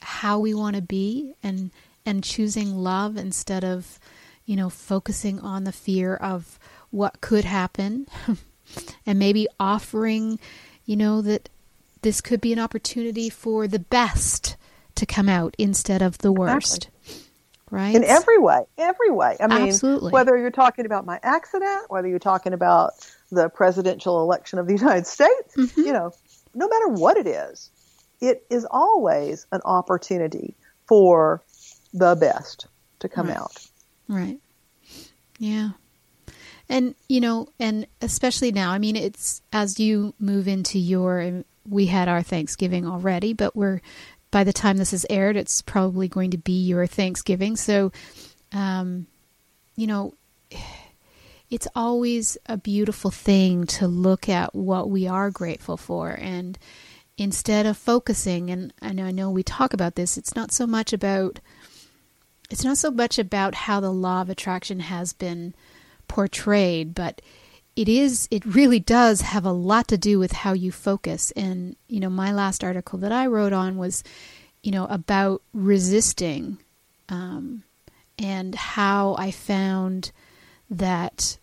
how 0.02 0.40
we 0.40 0.54
want 0.54 0.76
to 0.76 0.82
be 0.82 1.36
and 1.44 1.70
and 2.06 2.24
choosing 2.24 2.76
love 2.76 3.16
instead 3.16 3.64
of 3.64 4.00
you 4.46 4.56
know 4.56 4.70
focusing 4.70 5.40
on 5.40 5.66
the 5.66 5.72
fear 5.72 6.16
of 6.16 6.58
what 6.90 7.22
could 7.22 7.46
happen, 7.46 8.08
and 9.06 9.20
maybe 9.20 9.48
offering 9.60 10.40
you 10.86 10.96
know 10.96 11.22
that 11.22 11.48
this 12.02 12.22
could 12.22 12.42
be 12.42 12.52
an 12.54 12.60
opportunity 12.60 13.30
for 13.30 13.68
the 13.68 13.80
best 13.80 14.58
to 14.96 15.06
come 15.06 15.30
out 15.30 15.54
instead 15.60 16.02
of 16.02 16.18
the 16.18 16.32
worst. 16.32 16.86
Exactly 16.86 16.99
right? 17.72 17.96
In 17.96 18.04
every 18.04 18.38
way, 18.38 18.64
every 18.78 19.12
way. 19.12 19.38
I 19.40 19.48
mean, 19.48 19.70
Absolutely. 19.70 20.12
whether 20.12 20.38
you're 20.38 20.52
talking 20.52 20.86
about 20.86 21.06
my 21.06 21.20
accident, 21.24 21.90
whether 21.90 22.08
you're 22.08 22.20
talking 22.20 22.54
about 22.54 22.94
the 23.32 23.50
presidential 23.50 24.22
election 24.22 24.60
of 24.60 24.68
the 24.68 24.74
United 24.78 25.08
States, 25.08 25.56
mm-hmm. 25.56 25.80
you 25.80 25.94
know, 25.94 26.12
no 26.54 26.68
matter 26.68 26.88
what 26.90 27.18
it 27.18 27.28
is, 27.28 27.70
it 28.22 28.46
is 28.50 28.66
always 28.70 29.46
an 29.52 29.62
opportunity 29.66 30.56
for 30.88 31.44
the 31.94 32.16
best 32.16 32.68
to 33.00 33.10
come 33.10 33.28
right. 33.28 33.38
out. 33.38 33.66
Right. 34.08 34.40
Yeah. 35.38 35.72
And, 36.68 36.96
you 37.08 37.22
know, 37.22 37.48
and 37.60 37.88
especially 38.02 38.52
now, 38.52 38.72
I 38.72 38.78
mean, 38.78 38.96
it's 38.96 39.42
as 39.52 39.80
you 39.80 40.14
move 40.20 40.48
into 40.48 40.78
your, 40.78 41.44
we 41.68 41.88
had 41.88 42.08
our 42.08 42.22
Thanksgiving 42.22 42.86
already, 42.86 43.34
but 43.34 43.56
we're 43.56 43.82
by 44.32 44.44
the 44.44 44.54
time 44.54 44.78
this 44.78 44.94
is 44.94 45.06
aired, 45.10 45.36
it's 45.36 45.62
probably 45.62 46.08
going 46.08 46.32
to 46.32 46.38
be 46.38 46.64
your 46.64 46.86
Thanksgiving. 46.86 47.56
So, 47.56 47.92
um, 48.52 49.08
you 49.76 49.88
know, 49.88 50.14
it's 51.50 51.68
always 51.76 52.38
a 52.46 52.58
beautiful 52.58 53.12
thing 53.12 53.66
to 53.66 53.88
look 53.88 54.30
at 54.30 54.54
what 54.54 54.90
we 54.90 55.08
are 55.08 55.32
grateful 55.32 55.78
for. 55.78 56.10
And 56.10 56.58
instead 57.18 57.66
of 57.66 57.78
focusing, 57.78 58.50
and, 58.50 58.74
and 58.82 59.02
I 59.02 59.12
know 59.12 59.32
we 59.32 59.44
talk 59.44 59.74
about 59.74 59.96
this, 59.96 60.18
it's 60.18 60.36
not 60.36 60.52
so 60.52 60.68
much 60.68 60.94
about. 60.94 61.40
It's 62.52 62.64
not 62.64 62.80
so 62.80 62.90
much 62.90 63.20
about 63.20 63.54
how 63.54 63.80
the 63.80 63.92
law 63.92 64.22
of 64.22 64.30
attraction 64.32 64.80
has 64.80 65.14
been 65.14 65.54
portrayed, 66.08 66.96
but 66.96 67.22
it 67.80 67.88
is 67.88 68.28
it 68.30 68.46
really 68.46 68.82
does 68.82 69.22
have 69.22 69.46
a 69.46 69.54
lot 69.54 69.88
to 69.88 69.98
do 69.98 70.20
with 70.20 70.34
how 70.34 70.52
you 70.52 70.70
focus. 70.70 71.32
And 71.32 71.78
you 71.88 72.02
know 72.02 72.10
my 72.10 72.34
last 72.34 72.62
article 72.62 73.00
that 73.00 73.14
i 73.14 73.26
wrote 73.26 73.54
on 73.54 73.78
was 73.78 74.04
you 74.62 74.72
know 74.72 74.86
about 74.88 75.42
resisting 75.54 76.58
um, 77.08 77.64
and 78.20 78.54
how 78.54 79.16
i 79.18 79.32
found 79.32 80.12
that 80.70 81.38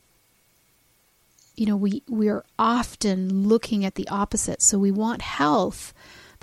you 1.56 1.64
know 1.64 1.76
we 1.76 2.02
we're 2.06 2.44
often 2.58 3.48
looking 3.48 3.86
at 3.86 3.94
the 3.94 4.06
opposite. 4.08 4.60
So 4.60 4.78
we 4.78 4.90
want 4.90 5.22
health 5.22 5.94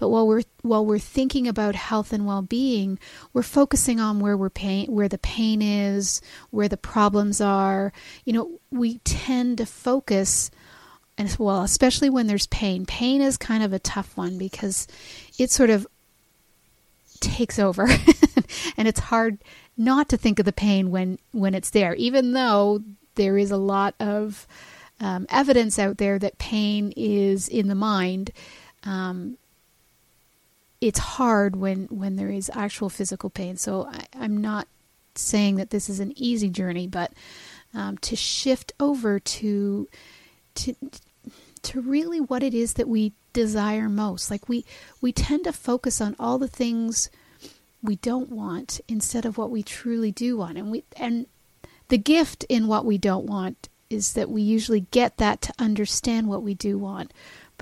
but 0.04 0.10
while 0.10 0.28
we're 0.28 0.44
while 0.63 0.86
we're 0.86 1.00
thinking 1.00 1.48
about 1.48 1.76
health 1.76 2.12
and 2.12 2.26
well-being, 2.26 3.00
we're 3.32 3.42
focusing 3.42 4.02
on 4.02 4.20
where 4.20 4.36
we're 4.36 4.50
pain, 4.50 4.92
where 4.92 5.08
the 5.08 5.18
pain 5.18 5.62
is, 5.62 6.22
where 6.50 6.68
the 6.68 6.76
problems 6.76 7.39
are. 7.39 7.94
You 8.26 8.34
know, 8.34 8.60
we 8.70 8.98
tend 9.06 9.60
to 9.60 9.66
focus 9.66 10.52
and 11.18 11.34
well, 11.39 11.63
especially 11.63 12.10
when 12.10 12.28
there's 12.28 12.48
pain. 12.48 12.86
Pain 12.86 13.22
is 13.22 13.38
kind 13.38 13.63
of 13.63 13.72
a 13.72 13.80
tough 13.80 14.18
one 14.18 14.38
because 14.38 14.89
it 15.39 15.52
sort 15.52 15.70
of 15.70 15.88
takes 17.22 17.58
over 17.58 17.88
and 18.78 18.89
it's 18.89 19.00
hard 19.00 19.38
not 19.78 20.10
to 20.10 20.18
think 20.18 20.38
of 20.38 20.44
the 20.44 20.52
pain 20.52 20.92
when 20.92 21.18
when 21.32 21.56
it's 21.56 21.70
there 21.70 21.96
even 21.96 22.34
though 22.34 22.82
there 23.16 23.38
is 23.38 23.52
a 23.52 23.56
lot 23.58 23.96
of 24.02 24.46
um, 25.00 25.26
evidence 25.30 25.80
out 25.80 25.98
there 25.98 26.20
that 26.20 26.38
pain 26.39 26.92
is 26.98 27.48
in 27.48 27.70
the 27.70 27.76
mind 27.76 28.32
um, 28.84 29.38
it's 30.84 31.00
hard 31.00 31.56
when 31.56 31.86
when 31.86 32.17
there 32.17 32.30
is 32.30 32.52
actual 32.54 32.89
physical 32.89 33.30
pain. 33.30 33.56
So 33.56 33.89
I, 33.89 34.26
am 34.26 34.41
not 34.41 34.67
saying 35.15 35.56
that 35.56 35.69
this 35.69 35.88
is 35.88 36.02
an 36.02 36.12
easy 36.17 36.50
journey, 36.50 36.88
but 36.88 37.13
um, 37.74 37.98
to 38.00 38.17
shift 38.17 38.74
over 38.82 39.17
to 39.17 39.88
to 40.56 40.76
to 41.62 41.82
really 41.82 42.19
what 42.19 42.43
it 42.43 42.54
is 42.54 42.74
that 42.74 42.89
we 42.89 43.13
desire 43.32 43.88
most. 43.88 44.30
Like 44.30 44.50
we 44.50 44.65
we 45.00 45.13
tend 45.13 45.46
to 45.46 45.54
focus 45.54 46.02
on 46.02 46.17
all 46.19 46.38
the 46.38 46.50
things 46.50 47.10
we 47.82 47.96
don't 47.98 48.30
want 48.30 48.82
instead 48.89 49.26
of 49.26 49.38
what 49.38 49.52
we 49.52 49.63
truly 49.63 50.12
do 50.12 50.36
want. 50.36 50.58
And 50.58 50.69
we 50.69 50.84
and 50.98 51.28
the 51.88 51.98
gift 51.98 52.43
in 52.50 52.67
what 52.67 52.84
we 52.84 52.98
don't 52.98 53.26
want 53.26 53.69
is 53.89 54.13
that 54.13 54.30
we 54.30 54.41
usually 54.41 54.82
get 54.91 55.15
that 55.17 55.41
to 55.43 55.54
understand 55.60 56.28
what 56.28 56.43
we 56.43 56.54
do 56.54 56.78
want. 56.78 57.13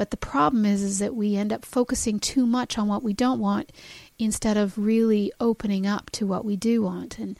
But 0.01 0.09
the 0.09 0.17
problem 0.17 0.65
is 0.65 0.81
is 0.81 0.97
that 0.97 1.13
we 1.13 1.35
end 1.35 1.53
up 1.53 1.63
focusing 1.63 2.19
too 2.19 2.47
much 2.47 2.79
on 2.79 2.87
what 2.87 3.03
we 3.03 3.13
don't 3.13 3.39
want 3.39 3.71
instead 4.17 4.57
of 4.57 4.75
really 4.75 5.31
opening 5.39 5.85
up 5.85 6.09
to 6.13 6.25
what 6.25 6.43
we 6.43 6.55
do 6.55 6.81
want. 6.81 7.19
And 7.19 7.37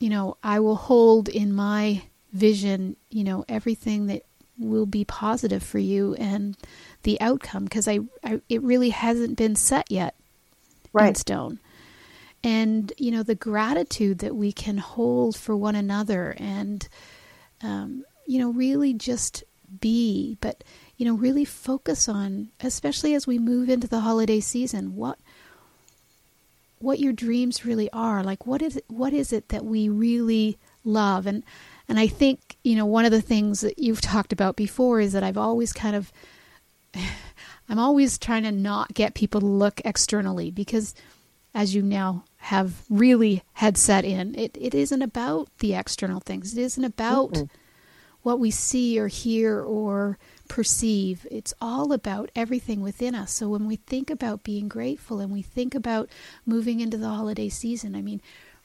you 0.00 0.10
know, 0.10 0.38
I 0.42 0.58
will 0.58 0.74
hold 0.74 1.28
in 1.28 1.52
my 1.52 2.02
vision, 2.32 2.96
you 3.10 3.22
know, 3.22 3.44
everything 3.48 4.08
that 4.08 4.24
will 4.58 4.86
be 4.86 5.04
positive 5.04 5.62
for 5.62 5.78
you 5.78 6.16
and 6.16 6.56
the 7.04 7.20
outcome 7.20 7.62
because 7.62 7.86
I, 7.86 8.00
I, 8.24 8.40
it 8.48 8.60
really 8.60 8.90
hasn't 8.90 9.36
been 9.36 9.54
set 9.54 9.88
yet 9.88 10.16
right. 10.92 11.10
in 11.10 11.14
stone. 11.14 11.60
And 12.42 12.92
you 12.98 13.12
know 13.12 13.22
the 13.22 13.36
gratitude 13.36 14.18
that 14.18 14.34
we 14.34 14.50
can 14.50 14.78
hold 14.78 15.36
for 15.36 15.56
one 15.56 15.76
another, 15.76 16.34
and 16.38 16.88
um, 17.62 18.04
you 18.26 18.40
know 18.40 18.50
really 18.50 18.94
just 18.94 19.44
be. 19.80 20.38
But 20.40 20.64
you 21.02 21.08
know, 21.08 21.16
really 21.16 21.44
focus 21.44 22.08
on, 22.08 22.50
especially 22.60 23.12
as 23.12 23.26
we 23.26 23.36
move 23.36 23.68
into 23.68 23.88
the 23.88 24.02
holiday 24.02 24.38
season, 24.38 24.94
what 24.94 25.18
what 26.78 27.00
your 27.00 27.12
dreams 27.12 27.66
really 27.66 27.90
are. 27.90 28.22
Like 28.22 28.46
what 28.46 28.62
is 28.62 28.76
it, 28.76 28.84
what 28.86 29.12
is 29.12 29.32
it 29.32 29.48
that 29.48 29.64
we 29.64 29.88
really 29.88 30.58
love? 30.84 31.26
And 31.26 31.42
and 31.88 31.98
I 31.98 32.06
think, 32.06 32.56
you 32.62 32.76
know, 32.76 32.86
one 32.86 33.04
of 33.04 33.10
the 33.10 33.20
things 33.20 33.62
that 33.62 33.80
you've 33.80 34.00
talked 34.00 34.32
about 34.32 34.54
before 34.54 35.00
is 35.00 35.12
that 35.12 35.24
I've 35.24 35.36
always 35.36 35.72
kind 35.72 35.96
of 35.96 36.12
I'm 37.68 37.80
always 37.80 38.16
trying 38.16 38.44
to 38.44 38.52
not 38.52 38.94
get 38.94 39.14
people 39.14 39.40
to 39.40 39.46
look 39.46 39.80
externally 39.84 40.52
because 40.52 40.94
as 41.52 41.74
you 41.74 41.82
now 41.82 42.22
have 42.36 42.84
really 42.88 43.42
had 43.54 43.76
set 43.76 44.04
in, 44.04 44.36
it, 44.36 44.56
it 44.60 44.72
isn't 44.72 45.02
about 45.02 45.48
the 45.58 45.74
external 45.74 46.20
things. 46.20 46.56
It 46.56 46.60
isn't 46.62 46.84
about 46.84 47.32
mm 47.32 47.48
what 48.22 48.38
we 48.38 48.50
see 48.50 48.98
or 48.98 49.08
hear 49.08 49.60
or 49.60 50.18
perceive. 50.52 51.26
It's 51.30 51.54
all 51.62 51.94
about 51.94 52.30
everything 52.36 52.82
within 52.82 53.14
us. 53.14 53.32
So 53.32 53.48
when 53.48 53.66
we 53.66 53.76
think 53.76 54.10
about 54.10 54.44
being 54.44 54.68
grateful 54.68 55.18
and 55.18 55.32
we 55.32 55.40
think 55.40 55.74
about 55.74 56.10
moving 56.44 56.80
into 56.80 56.98
the 56.98 57.08
holiday 57.08 57.48
season, 57.48 57.96
I 57.96 58.02
mean, 58.02 58.20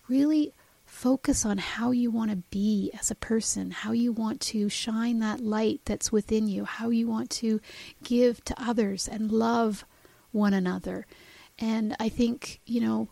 really 0.10 0.52
focus 0.86 1.46
on 1.46 1.60
how 1.60 1.92
you 1.92 2.12
want 2.12 2.30
to 2.32 2.44
be 2.52 2.92
as 3.00 3.10
a 3.10 3.16
person, 3.16 3.72
how 3.72 3.94
you 3.94 4.12
want 4.12 4.42
to 4.42 4.68
shine 4.68 5.20
that 5.20 5.40
light 5.40 5.80
that's 5.86 6.12
within 6.12 6.50
you, 6.50 6.66
how 6.66 6.90
you 6.90 7.08
want 7.08 7.30
to 7.30 7.62
give 8.04 8.44
to 8.44 8.62
others 8.62 9.08
and 9.08 9.32
love 9.32 9.86
one 10.34 10.54
another. 10.54 11.08
And 11.58 11.96
I 12.02 12.10
think, 12.10 12.60
you 12.66 12.82
know, 12.82 13.08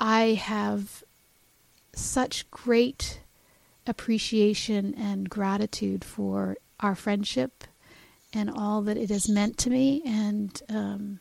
I 0.00 0.40
have 0.42 1.04
such 1.92 2.50
great 2.50 3.20
appreciation 3.86 4.94
and 4.94 5.28
gratitude 5.28 6.02
for 6.02 6.56
our 6.80 6.94
friendship 6.94 7.64
and 8.34 8.50
all 8.50 8.82
that 8.82 8.96
it 8.96 9.10
has 9.10 9.28
meant 9.28 9.56
to 9.58 9.70
me. 9.70 10.02
And, 10.04 10.60
um, 10.68 11.20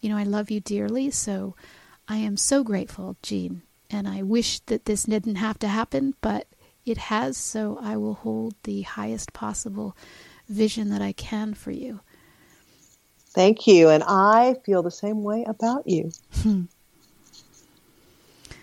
you 0.00 0.08
know, 0.08 0.16
I 0.16 0.22
love 0.22 0.50
you 0.50 0.60
dearly. 0.60 1.10
So 1.10 1.54
I 2.08 2.16
am 2.18 2.36
so 2.36 2.62
grateful, 2.62 3.16
Jean. 3.22 3.62
And 3.90 4.08
I 4.08 4.22
wish 4.22 4.60
that 4.60 4.86
this 4.86 5.02
didn't 5.02 5.36
have 5.36 5.58
to 5.58 5.68
happen, 5.68 6.14
but 6.20 6.46
it 6.86 6.96
has. 6.96 7.36
So 7.36 7.78
I 7.82 7.96
will 7.96 8.14
hold 8.14 8.54
the 8.62 8.82
highest 8.82 9.32
possible 9.32 9.96
vision 10.48 10.90
that 10.90 11.02
I 11.02 11.12
can 11.12 11.52
for 11.54 11.72
you. 11.72 12.00
Thank 13.34 13.66
you. 13.66 13.88
And 13.88 14.02
I 14.06 14.56
feel 14.64 14.82
the 14.82 14.90
same 14.90 15.22
way 15.22 15.44
about 15.46 15.88
you. 15.88 16.12
Hmm. 16.42 16.62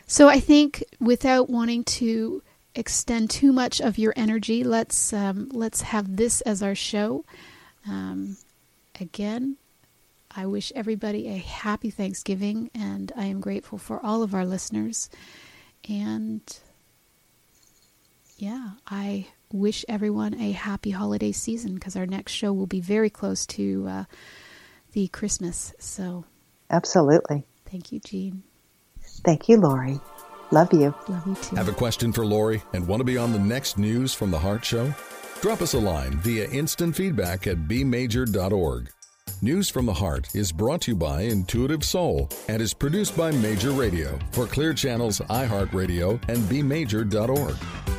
So 0.06 0.28
I 0.28 0.40
think 0.40 0.84
without 1.00 1.52
wanting 1.52 1.84
to 1.84 2.42
extend 2.74 3.30
too 3.30 3.52
much 3.52 3.80
of 3.80 4.00
your 4.00 4.14
energy, 4.16 4.64
let's 4.64 5.14
um, 5.14 5.50
let's 5.52 5.82
have 5.82 6.16
this 6.18 6.42
as 6.42 6.64
our 6.64 6.74
show. 6.74 7.26
Um, 7.88 8.38
again, 9.00 9.58
I 10.36 10.46
wish 10.46 10.72
everybody 10.76 11.28
a 11.28 11.38
happy 11.38 11.90
Thanksgiving, 11.90 12.70
and 12.76 13.12
I 13.16 13.26
am 13.26 13.40
grateful 13.40 13.78
for 13.78 14.04
all 14.04 14.22
of 14.22 14.34
our 14.34 14.46
listeners. 14.46 15.10
And 15.88 16.42
yeah, 18.38 18.72
I 18.88 19.28
wish 19.52 19.84
everyone 19.90 20.36
a 20.36 20.52
happy 20.52 20.92
holiday 20.92 21.32
season 21.32 21.74
because 21.74 21.96
our 21.96 22.06
next 22.06 22.34
show 22.34 22.54
will 22.54 22.68
be 22.68 22.80
very 22.80 23.10
close 23.10 23.46
to 23.48 23.88
uh, 23.88 24.04
the 24.94 25.08
Christmas. 25.08 25.74
So, 25.80 26.26
absolutely. 26.70 27.44
Thank 27.66 27.92
you, 27.92 28.00
Jean. 28.00 28.44
Thank 29.26 29.50
you, 29.50 29.58
Laurie. 29.58 30.00
Love 30.52 30.74
you. 30.74 30.94
Love 31.08 31.28
you 31.28 31.36
too. 31.36 31.56
I 31.56 31.60
have 31.60 31.70
a 31.70 31.74
question 31.74 32.12
for 32.12 32.26
Laurie 32.26 32.64
and 32.74 32.88
want 32.88 33.00
to 33.02 33.04
be 33.04 33.18
on 33.18 33.34
the 33.34 33.40
next 33.40 33.78
News 33.78 34.14
from 34.14 34.32
the 34.32 34.40
Heart 34.40 34.66
show? 34.66 34.94
Drop 35.42 35.62
us 35.62 35.74
a 35.74 35.80
line 35.80 36.18
via 36.18 36.50
instant 36.50 36.94
feedback 36.96 37.48
at 37.48 37.58
bmajor.org. 37.68 38.90
News 39.42 39.70
from 39.70 39.86
the 39.86 39.94
Heart 39.94 40.36
is 40.36 40.52
brought 40.52 40.82
to 40.82 40.92
you 40.92 40.98
by 40.98 41.22
Intuitive 41.22 41.86
Soul 41.86 42.30
and 42.50 42.62
is 42.62 42.74
produced 42.74 43.16
by 43.16 43.32
Major 43.32 43.72
Radio 43.72 44.20
for 44.32 44.48
Clear 44.48 44.74
Channels, 44.74 45.22
iHeartRadio, 45.30 46.20
and 46.28 46.40
bmajor.org. 46.50 47.99